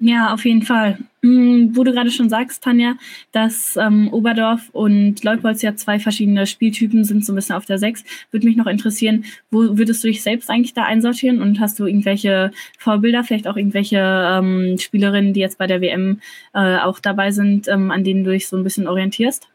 Ja, 0.00 0.34
auf 0.34 0.44
jeden 0.44 0.62
Fall. 0.62 0.98
Hm, 1.22 1.70
wo 1.74 1.84
du 1.84 1.92
gerade 1.92 2.10
schon 2.10 2.28
sagst, 2.28 2.62
Tanja, 2.62 2.96
dass 3.32 3.76
ähm, 3.76 4.12
Oberdorf 4.12 4.68
und 4.72 5.22
Leupolz 5.24 5.62
ja 5.62 5.74
zwei 5.76 5.98
verschiedene 5.98 6.46
Spieltypen 6.46 7.04
sind, 7.04 7.24
so 7.24 7.32
ein 7.32 7.36
bisschen 7.36 7.54
auf 7.54 7.64
der 7.64 7.78
Sechs, 7.78 8.04
würde 8.30 8.46
mich 8.46 8.56
noch 8.56 8.66
interessieren, 8.66 9.24
wo 9.50 9.78
würdest 9.78 10.02
du 10.04 10.08
dich 10.08 10.22
selbst 10.22 10.50
eigentlich 10.50 10.74
da 10.74 10.82
einsortieren 10.84 11.40
und 11.40 11.60
hast 11.60 11.78
du 11.78 11.86
irgendwelche 11.86 12.50
Vorbilder, 12.78 13.24
vielleicht 13.24 13.46
auch 13.46 13.56
irgendwelche 13.56 13.98
ähm, 13.98 14.76
Spielerinnen, 14.78 15.32
die 15.32 15.40
jetzt 15.40 15.58
bei 15.58 15.66
der 15.66 15.80
WM 15.80 16.20
äh, 16.52 16.78
auch 16.78 16.98
dabei 16.98 17.30
sind, 17.30 17.68
ähm, 17.68 17.90
an 17.90 18.04
denen 18.04 18.24
du 18.24 18.32
dich 18.32 18.48
so 18.48 18.56
ein 18.56 18.64
bisschen 18.64 18.88
orientierst? 18.88 19.48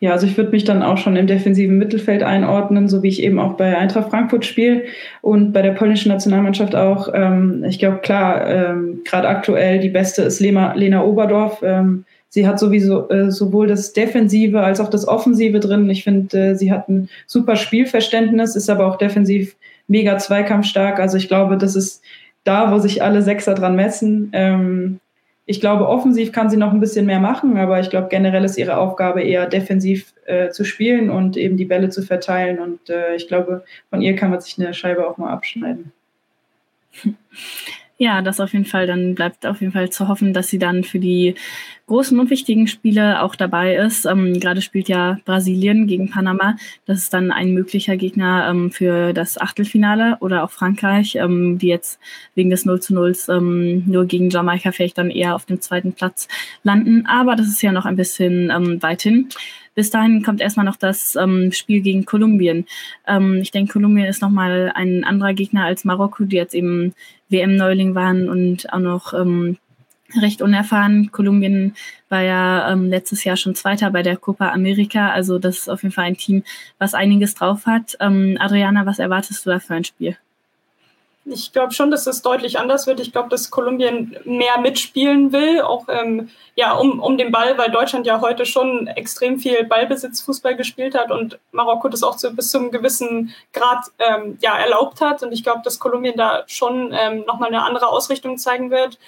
Ja, 0.00 0.12
also 0.12 0.28
ich 0.28 0.36
würde 0.36 0.52
mich 0.52 0.62
dann 0.62 0.84
auch 0.84 0.96
schon 0.96 1.16
im 1.16 1.26
defensiven 1.26 1.76
Mittelfeld 1.76 2.22
einordnen, 2.22 2.86
so 2.88 3.02
wie 3.02 3.08
ich 3.08 3.20
eben 3.22 3.40
auch 3.40 3.54
bei 3.54 3.76
Eintracht 3.76 4.10
Frankfurt 4.10 4.44
spiele 4.44 4.84
und 5.22 5.52
bei 5.52 5.60
der 5.60 5.72
polnischen 5.72 6.12
Nationalmannschaft 6.12 6.76
auch. 6.76 7.08
Ähm, 7.12 7.64
ich 7.68 7.80
glaube, 7.80 7.98
klar, 7.98 8.46
ähm, 8.46 9.00
gerade 9.04 9.26
aktuell 9.26 9.80
die 9.80 9.88
beste 9.88 10.22
ist 10.22 10.38
Lena, 10.38 10.74
Lena 10.74 11.02
Oberdorf. 11.02 11.62
Ähm, 11.64 12.04
sie 12.28 12.46
hat 12.46 12.60
sowieso 12.60 13.08
äh, 13.10 13.32
sowohl 13.32 13.66
das 13.66 13.92
Defensive 13.92 14.60
als 14.60 14.78
auch 14.78 14.88
das 14.88 15.08
Offensive 15.08 15.58
drin. 15.58 15.90
Ich 15.90 16.04
finde, 16.04 16.50
äh, 16.50 16.54
sie 16.54 16.70
hat 16.70 16.88
ein 16.88 17.08
super 17.26 17.56
Spielverständnis, 17.56 18.54
ist 18.54 18.70
aber 18.70 18.86
auch 18.86 18.98
defensiv 18.98 19.56
mega 19.88 20.16
zweikampfstark. 20.16 21.00
Also 21.00 21.16
ich 21.16 21.26
glaube, 21.26 21.56
das 21.56 21.74
ist 21.74 22.02
da, 22.44 22.70
wo 22.70 22.78
sich 22.78 23.02
alle 23.02 23.22
Sechser 23.22 23.54
dran 23.54 23.74
messen. 23.74 24.30
Ähm, 24.32 25.00
ich 25.50 25.62
glaube, 25.62 25.88
offensiv 25.88 26.30
kann 26.30 26.50
sie 26.50 26.58
noch 26.58 26.74
ein 26.74 26.80
bisschen 26.80 27.06
mehr 27.06 27.20
machen, 27.20 27.56
aber 27.56 27.80
ich 27.80 27.88
glaube, 27.88 28.08
generell 28.10 28.44
ist 28.44 28.58
ihre 28.58 28.76
Aufgabe 28.76 29.22
eher 29.22 29.46
defensiv 29.46 30.12
äh, 30.26 30.50
zu 30.50 30.62
spielen 30.62 31.08
und 31.08 31.38
eben 31.38 31.56
die 31.56 31.64
Bälle 31.64 31.88
zu 31.88 32.02
verteilen. 32.02 32.58
Und 32.58 32.90
äh, 32.90 33.14
ich 33.14 33.28
glaube, 33.28 33.64
von 33.88 34.02
ihr 34.02 34.14
kann 34.14 34.30
man 34.30 34.42
sich 34.42 34.58
eine 34.58 34.74
Scheibe 34.74 35.08
auch 35.08 35.16
mal 35.16 35.30
abschneiden. 35.32 35.92
Ja, 38.00 38.22
das 38.22 38.38
auf 38.38 38.52
jeden 38.52 38.64
Fall. 38.64 38.86
Dann 38.86 39.16
bleibt 39.16 39.44
auf 39.44 39.60
jeden 39.60 39.72
Fall 39.72 39.90
zu 39.90 40.06
hoffen, 40.06 40.32
dass 40.32 40.46
sie 40.46 40.60
dann 40.60 40.84
für 40.84 41.00
die 41.00 41.34
großen 41.88 42.18
und 42.20 42.30
wichtigen 42.30 42.68
Spiele 42.68 43.22
auch 43.22 43.34
dabei 43.34 43.74
ist. 43.74 44.04
Ähm, 44.04 44.38
gerade 44.38 44.62
spielt 44.62 44.88
ja 44.88 45.18
Brasilien 45.24 45.86
gegen 45.88 46.10
Panama. 46.10 46.56
Das 46.86 46.98
ist 46.98 47.12
dann 47.12 47.32
ein 47.32 47.52
möglicher 47.52 47.96
Gegner 47.96 48.48
ähm, 48.48 48.70
für 48.70 49.12
das 49.12 49.40
Achtelfinale 49.40 50.18
oder 50.20 50.44
auch 50.44 50.50
Frankreich, 50.50 51.16
ähm, 51.16 51.58
die 51.58 51.66
jetzt 51.66 51.98
wegen 52.34 52.50
des 52.50 52.64
0 52.64 52.80
zu 52.80 52.94
0 52.94 53.16
ähm, 53.28 53.84
nur 53.86 54.04
gegen 54.04 54.30
Jamaika 54.30 54.70
vielleicht 54.70 54.98
dann 54.98 55.10
eher 55.10 55.34
auf 55.34 55.46
dem 55.46 55.60
zweiten 55.60 55.92
Platz 55.92 56.28
landen. 56.62 57.06
Aber 57.06 57.34
das 57.34 57.48
ist 57.48 57.62
ja 57.62 57.72
noch 57.72 57.86
ein 57.86 57.96
bisschen 57.96 58.50
ähm, 58.50 58.80
weit 58.82 59.02
hin. 59.02 59.28
Bis 59.74 59.90
dahin 59.90 60.22
kommt 60.22 60.40
erstmal 60.40 60.66
noch 60.66 60.76
das 60.76 61.16
ähm, 61.16 61.52
Spiel 61.52 61.80
gegen 61.80 62.04
Kolumbien. 62.04 62.66
Ähm, 63.06 63.36
ich 63.36 63.50
denke, 63.50 63.74
Kolumbien 63.74 64.06
ist 64.06 64.20
nochmal 64.20 64.72
ein 64.74 65.04
anderer 65.04 65.34
Gegner 65.34 65.64
als 65.64 65.84
Marokko, 65.84 66.24
die 66.24 66.36
jetzt 66.36 66.54
eben 66.54 66.94
WM-Neuling 67.28 67.94
waren 67.94 68.28
und 68.28 68.72
auch 68.72 68.80
noch 68.80 69.14
ähm, 69.14 69.56
recht 70.20 70.42
unerfahren. 70.42 71.10
Kolumbien 71.12 71.74
war 72.08 72.22
ja 72.22 72.72
ähm, 72.72 72.88
letztes 72.88 73.24
Jahr 73.24 73.36
schon 73.36 73.54
Zweiter 73.54 73.90
bei 73.90 74.02
der 74.02 74.16
Copa 74.16 74.50
America. 74.50 75.10
Also 75.10 75.38
das 75.38 75.58
ist 75.58 75.68
auf 75.68 75.82
jeden 75.82 75.94
Fall 75.94 76.06
ein 76.06 76.16
Team, 76.16 76.42
was 76.78 76.94
einiges 76.94 77.34
drauf 77.34 77.66
hat. 77.66 77.96
Ähm, 78.00 78.36
Adriana, 78.40 78.86
was 78.86 78.98
erwartest 78.98 79.44
du 79.44 79.50
da 79.50 79.60
für 79.60 79.74
ein 79.74 79.84
Spiel? 79.84 80.16
Ich 81.30 81.52
glaube 81.52 81.72
schon, 81.72 81.90
dass 81.90 82.06
es 82.06 82.22
deutlich 82.22 82.58
anders 82.58 82.86
wird. 82.86 83.00
Ich 83.00 83.12
glaube, 83.12 83.28
dass 83.28 83.50
Kolumbien 83.50 84.16
mehr 84.24 84.58
mitspielen 84.58 85.32
will, 85.32 85.60
auch 85.60 85.86
ähm, 85.88 86.30
ja, 86.54 86.72
um, 86.72 87.00
um 87.00 87.16
den 87.18 87.30
Ball, 87.30 87.56
weil 87.58 87.70
Deutschland 87.70 88.06
ja 88.06 88.20
heute 88.20 88.46
schon 88.46 88.86
extrem 88.88 89.38
viel 89.38 89.64
Ballbesitzfußball 89.64 90.56
gespielt 90.56 90.96
hat 90.96 91.10
und 91.10 91.38
Marokko 91.52 91.88
das 91.88 92.02
auch 92.02 92.16
zu, 92.16 92.34
bis 92.34 92.50
zu 92.50 92.58
einem 92.58 92.70
gewissen 92.70 93.34
Grad 93.52 93.84
ähm, 93.98 94.38
ja, 94.40 94.58
erlaubt 94.58 95.00
hat. 95.00 95.22
Und 95.22 95.32
ich 95.32 95.42
glaube, 95.42 95.60
dass 95.62 95.78
Kolumbien 95.78 96.16
da 96.16 96.44
schon 96.46 96.92
ähm, 96.92 97.24
nochmal 97.26 97.48
eine 97.48 97.62
andere 97.62 97.88
Ausrichtung 97.88 98.38
zeigen 98.38 98.70
wird. 98.70 98.98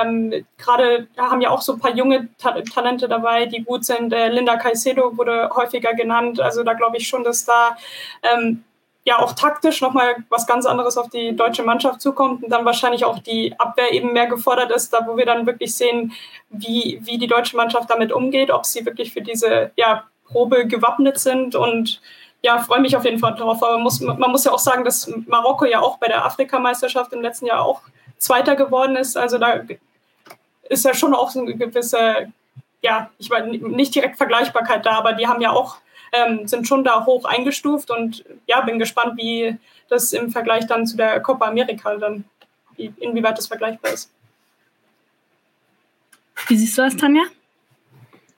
Ähm, 0.00 0.46
Gerade 0.58 1.08
haben 1.16 1.40
ja 1.40 1.50
auch 1.50 1.62
so 1.62 1.72
ein 1.72 1.80
paar 1.80 1.96
junge 1.96 2.28
Ta 2.38 2.60
Talente 2.60 3.08
dabei, 3.08 3.46
die 3.46 3.64
gut 3.64 3.84
sind. 3.84 4.12
Äh, 4.12 4.28
Linda 4.28 4.56
Caicedo 4.56 5.16
wurde 5.16 5.50
häufiger 5.54 5.94
genannt. 5.94 6.40
Also 6.40 6.62
da 6.62 6.74
glaube 6.74 6.98
ich 6.98 7.08
schon, 7.08 7.24
dass 7.24 7.44
da 7.44 7.76
ähm, 8.22 8.62
ja 9.10 9.18
auch 9.18 9.32
taktisch 9.32 9.80
nochmal 9.80 10.14
was 10.28 10.46
ganz 10.46 10.66
anderes 10.66 10.96
auf 10.96 11.10
die 11.10 11.34
deutsche 11.34 11.64
Mannschaft 11.64 12.00
zukommt 12.00 12.44
und 12.44 12.50
dann 12.50 12.64
wahrscheinlich 12.64 13.04
auch 13.04 13.18
die 13.18 13.58
Abwehr 13.58 13.92
eben 13.92 14.12
mehr 14.12 14.28
gefordert 14.28 14.70
ist, 14.70 14.92
da 14.92 15.04
wo 15.04 15.16
wir 15.16 15.26
dann 15.26 15.46
wirklich 15.46 15.74
sehen, 15.74 16.12
wie, 16.48 17.00
wie 17.02 17.18
die 17.18 17.26
deutsche 17.26 17.56
Mannschaft 17.56 17.90
damit 17.90 18.12
umgeht, 18.12 18.52
ob 18.52 18.64
sie 18.64 18.86
wirklich 18.86 19.12
für 19.12 19.20
diese 19.20 19.72
ja, 19.74 20.04
Probe 20.26 20.64
gewappnet 20.68 21.18
sind 21.18 21.56
und 21.56 22.00
ja, 22.42 22.58
freue 22.58 22.80
mich 22.80 22.96
auf 22.96 23.04
jeden 23.04 23.18
Fall 23.18 23.34
darauf. 23.34 23.60
Aber 23.64 23.72
man 23.72 23.82
muss, 23.82 24.00
man 24.00 24.30
muss 24.30 24.44
ja 24.44 24.52
auch 24.52 24.60
sagen, 24.60 24.84
dass 24.84 25.12
Marokko 25.26 25.64
ja 25.64 25.80
auch 25.80 25.98
bei 25.98 26.06
der 26.06 26.24
Afrikameisterschaft 26.24 27.12
im 27.12 27.20
letzten 27.20 27.46
Jahr 27.46 27.64
auch 27.64 27.82
Zweiter 28.16 28.54
geworden 28.54 28.94
ist. 28.94 29.16
Also 29.16 29.38
da 29.38 29.60
ist 30.68 30.84
ja 30.84 30.94
schon 30.94 31.14
auch 31.14 31.30
so 31.30 31.40
eine 31.40 31.56
gewisse, 31.56 32.32
ja, 32.80 33.10
ich 33.18 33.28
meine, 33.28 33.58
nicht 33.58 33.92
direkt 33.92 34.18
Vergleichbarkeit 34.18 34.86
da, 34.86 34.92
aber 34.92 35.14
die 35.14 35.26
haben 35.26 35.40
ja 35.40 35.50
auch 35.50 35.78
ähm, 36.12 36.46
sind 36.46 36.66
schon 36.66 36.84
da 36.84 37.04
hoch 37.06 37.24
eingestuft 37.24 37.90
und 37.90 38.24
ja, 38.46 38.60
bin 38.62 38.78
gespannt, 38.78 39.16
wie 39.16 39.56
das 39.88 40.12
im 40.12 40.30
Vergleich 40.30 40.66
dann 40.66 40.86
zu 40.86 40.96
der 40.96 41.20
Copa 41.20 41.46
America 41.46 41.94
dann, 41.96 42.24
wie, 42.76 42.92
inwieweit 43.00 43.38
das 43.38 43.46
vergleichbar 43.46 43.92
ist. 43.92 44.10
Wie 46.48 46.56
siehst 46.56 46.78
du 46.78 46.82
das, 46.82 46.96
Tanja? 46.96 47.22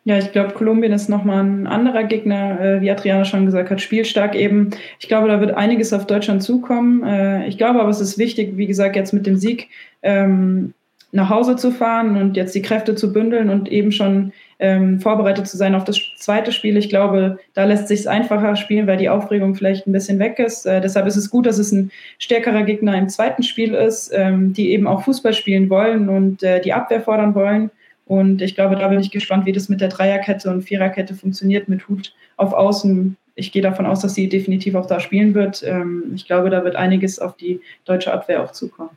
Ja, 0.05 0.19
ich 0.19 0.33
glaube, 0.33 0.55
Kolumbien 0.55 0.93
ist 0.93 1.09
nochmal 1.09 1.45
ein 1.45 1.69
anderer 1.69 2.03
Gegner, 2.03 2.61
äh, 2.61 2.81
wie 2.81 2.91
Adriana 2.91 3.25
schon 3.25 3.47
gesagt 3.47 3.71
hat, 3.71 3.81
spielstark 3.81 4.35
eben. 4.35 4.71
Ich 4.99 5.07
glaube, 5.07 5.29
da 5.29 5.41
wird 5.41 5.55
einiges 5.55 5.93
auf 5.93 6.09
Deutschland 6.09 6.43
zukommen. 6.43 7.05
Äh, 7.05 7.47
ich 7.47 7.57
glaube 7.57 7.81
aber, 7.81 7.89
es 7.89 8.01
ist 8.01 8.19
wichtig, 8.19 8.57
wie 8.57 8.67
gesagt, 8.67 8.97
jetzt 8.97 9.13
mit 9.13 9.27
dem 9.27 9.37
Sieg 9.37 9.69
ähm, 10.03 10.75
nach 11.13 11.29
Hause 11.29 11.55
zu 11.55 11.71
fahren 11.71 12.17
und 12.17 12.37
jetzt 12.37 12.55
die 12.55 12.63
Kräfte 12.63 12.97
zu 12.97 13.13
bündeln 13.13 13.49
und 13.49 13.71
eben 13.71 13.93
schon 13.93 14.33
ähm, 14.63 15.01
vorbereitet 15.01 15.49
zu 15.49 15.57
sein 15.57 15.75
auf 15.75 15.83
das 15.83 16.01
zweite 16.17 16.53
Spiel. 16.53 16.77
Ich 16.77 16.89
glaube, 16.89 17.41
da 17.53 17.65
lässt 17.65 17.89
sich 17.89 18.01
es 18.01 18.07
einfacher 18.07 18.55
spielen, 18.55 18.87
weil 18.87 18.97
die 18.97 19.09
Aufregung 19.09 19.57
vielleicht 19.57 19.89
ein 19.89 19.93
bisschen 19.93 20.21
weg 20.21 20.39
ist. 20.39 20.67
Äh, 20.67 20.81
deshalb 20.81 21.07
ist 21.09 21.17
es 21.17 21.31
gut, 21.31 21.47
dass 21.47 21.59
es 21.59 21.73
ein 21.73 21.91
stärkerer 22.19 22.63
Gegner 22.63 22.97
im 22.97 23.09
zweiten 23.09 23.43
Spiel 23.43 23.75
ist, 23.75 24.13
ähm, 24.15 24.53
die 24.53 24.71
eben 24.71 24.87
auch 24.87 25.03
Fußball 25.03 25.35
spielen 25.35 25.69
wollen 25.69 26.09
und 26.09 26.45
äh, 26.45 26.61
die 26.61 26.73
Abwehr 26.73 27.01
fordern 27.01 27.35
wollen. 27.35 27.73
Und 28.07 28.41
ich 28.41 28.55
glaube, 28.55 28.77
da 28.77 28.87
bin 28.87 29.01
ich 29.01 29.11
gespannt, 29.11 29.47
wie 29.47 29.53
das 29.53 29.69
mit 29.69 29.81
der 29.81 29.89
Dreierkette 29.89 30.49
und 30.49 30.63
Viererkette 30.63 31.15
funktioniert 31.15 31.69
mit 31.69 31.89
Hut 31.89 32.15
auf 32.37 32.53
Außen. 32.53 33.17
Ich 33.35 33.51
gehe 33.51 33.63
davon 33.63 33.87
aus, 33.87 34.01
dass 34.01 34.15
sie 34.15 34.29
definitiv 34.29 34.77
auch 34.77 34.87
da 34.87 35.01
spielen 35.01 35.35
wird. 35.35 35.65
Ähm, 35.67 36.13
ich 36.15 36.25
glaube, 36.25 36.51
da 36.51 36.63
wird 36.63 36.77
einiges 36.77 37.19
auf 37.19 37.37
die 37.37 37.61
deutsche 37.85 38.13
Abwehr 38.13 38.45
auch 38.45 38.53
zukommen. 38.53 38.91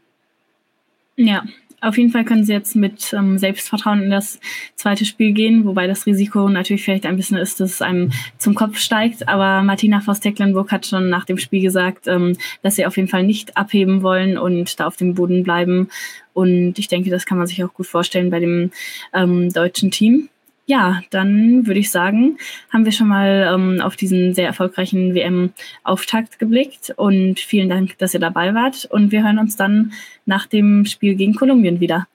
Ja, 1.16 1.44
auf 1.82 1.98
jeden 1.98 2.12
Fall 2.12 2.26
können 2.26 2.44
sie 2.44 2.54
jetzt 2.54 2.76
mit 2.76 3.14
ähm, 3.14 3.38
Selbstvertrauen 3.38 4.04
in 4.04 4.10
das 4.10 4.40
zweite 4.76 5.06
Spiel 5.06 5.34
gehen, 5.34 5.66
wobei 5.66 5.88
das 5.88 6.06
Risiko 6.06 6.50
natürlich 6.50 6.84
vielleicht 6.84 7.06
ein 7.06 7.16
bisschen 7.16 7.38
ist, 7.38 7.60
dass 7.60 7.74
es 7.74 7.82
einem 7.82 8.12
zum 8.38 8.56
Kopf 8.56 8.78
steigt. 8.78 9.28
Aber 9.28 9.62
Martina 9.64 10.02
Voss-Tecklenburg 10.02 10.72
hat 10.72 10.86
schon 10.86 11.10
nach 11.10 11.26
dem 11.26 11.38
Spiel 11.38 11.62
gesagt, 11.62 12.08
ähm, 12.08 12.38
dass 12.62 12.76
sie 12.76 12.86
auf 12.86 12.98
jeden 12.98 13.10
Fall 13.10 13.24
nicht 13.24 13.58
abheben 13.58 14.02
wollen 14.02 14.38
und 14.38 14.80
da 14.80 14.88
auf 14.88 14.98
dem 14.98 15.16
Boden 15.16 15.44
bleiben. 15.44 15.90
Und 16.34 16.80
ich 16.80 16.88
denke, 16.88 17.10
das 17.10 17.26
kann 17.26 17.38
man 17.38 17.48
sich 17.48 17.64
auch 17.64 17.74
gut 17.74 17.88
vorstellen 17.88 18.30
bei 18.30 18.40
dem 18.40 18.72
ähm, 19.14 19.52
deutschen 19.52 19.92
Team. 19.92 20.30
Ja, 20.68 21.04
dann 21.12 21.68
würde 21.68 21.80
ich 21.80 21.92
sagen, 21.92 22.38
haben 22.74 22.86
wir 22.86 22.92
schon 22.92 23.08
mal 23.08 23.52
ähm, 23.54 23.82
auf 23.82 23.96
diesen 23.96 24.34
sehr 24.34 24.48
erfolgreichen 24.48 25.14
WM-Auftakt 25.14 26.40
geblickt 26.40 26.92
und 26.98 27.40
vielen 27.40 27.70
Dank, 27.70 28.00
dass 28.00 28.16
ihr 28.16 28.20
dabei 28.20 28.56
wart 28.56 28.86
und 28.86 29.12
wir 29.12 29.24
hören 29.24 29.38
uns 29.38 29.56
dann 29.56 29.94
nach 30.26 30.48
dem 30.48 30.86
Spiel 30.86 31.14
gegen 31.14 31.36
Kolumbien 31.36 31.80
wieder. 31.80 32.08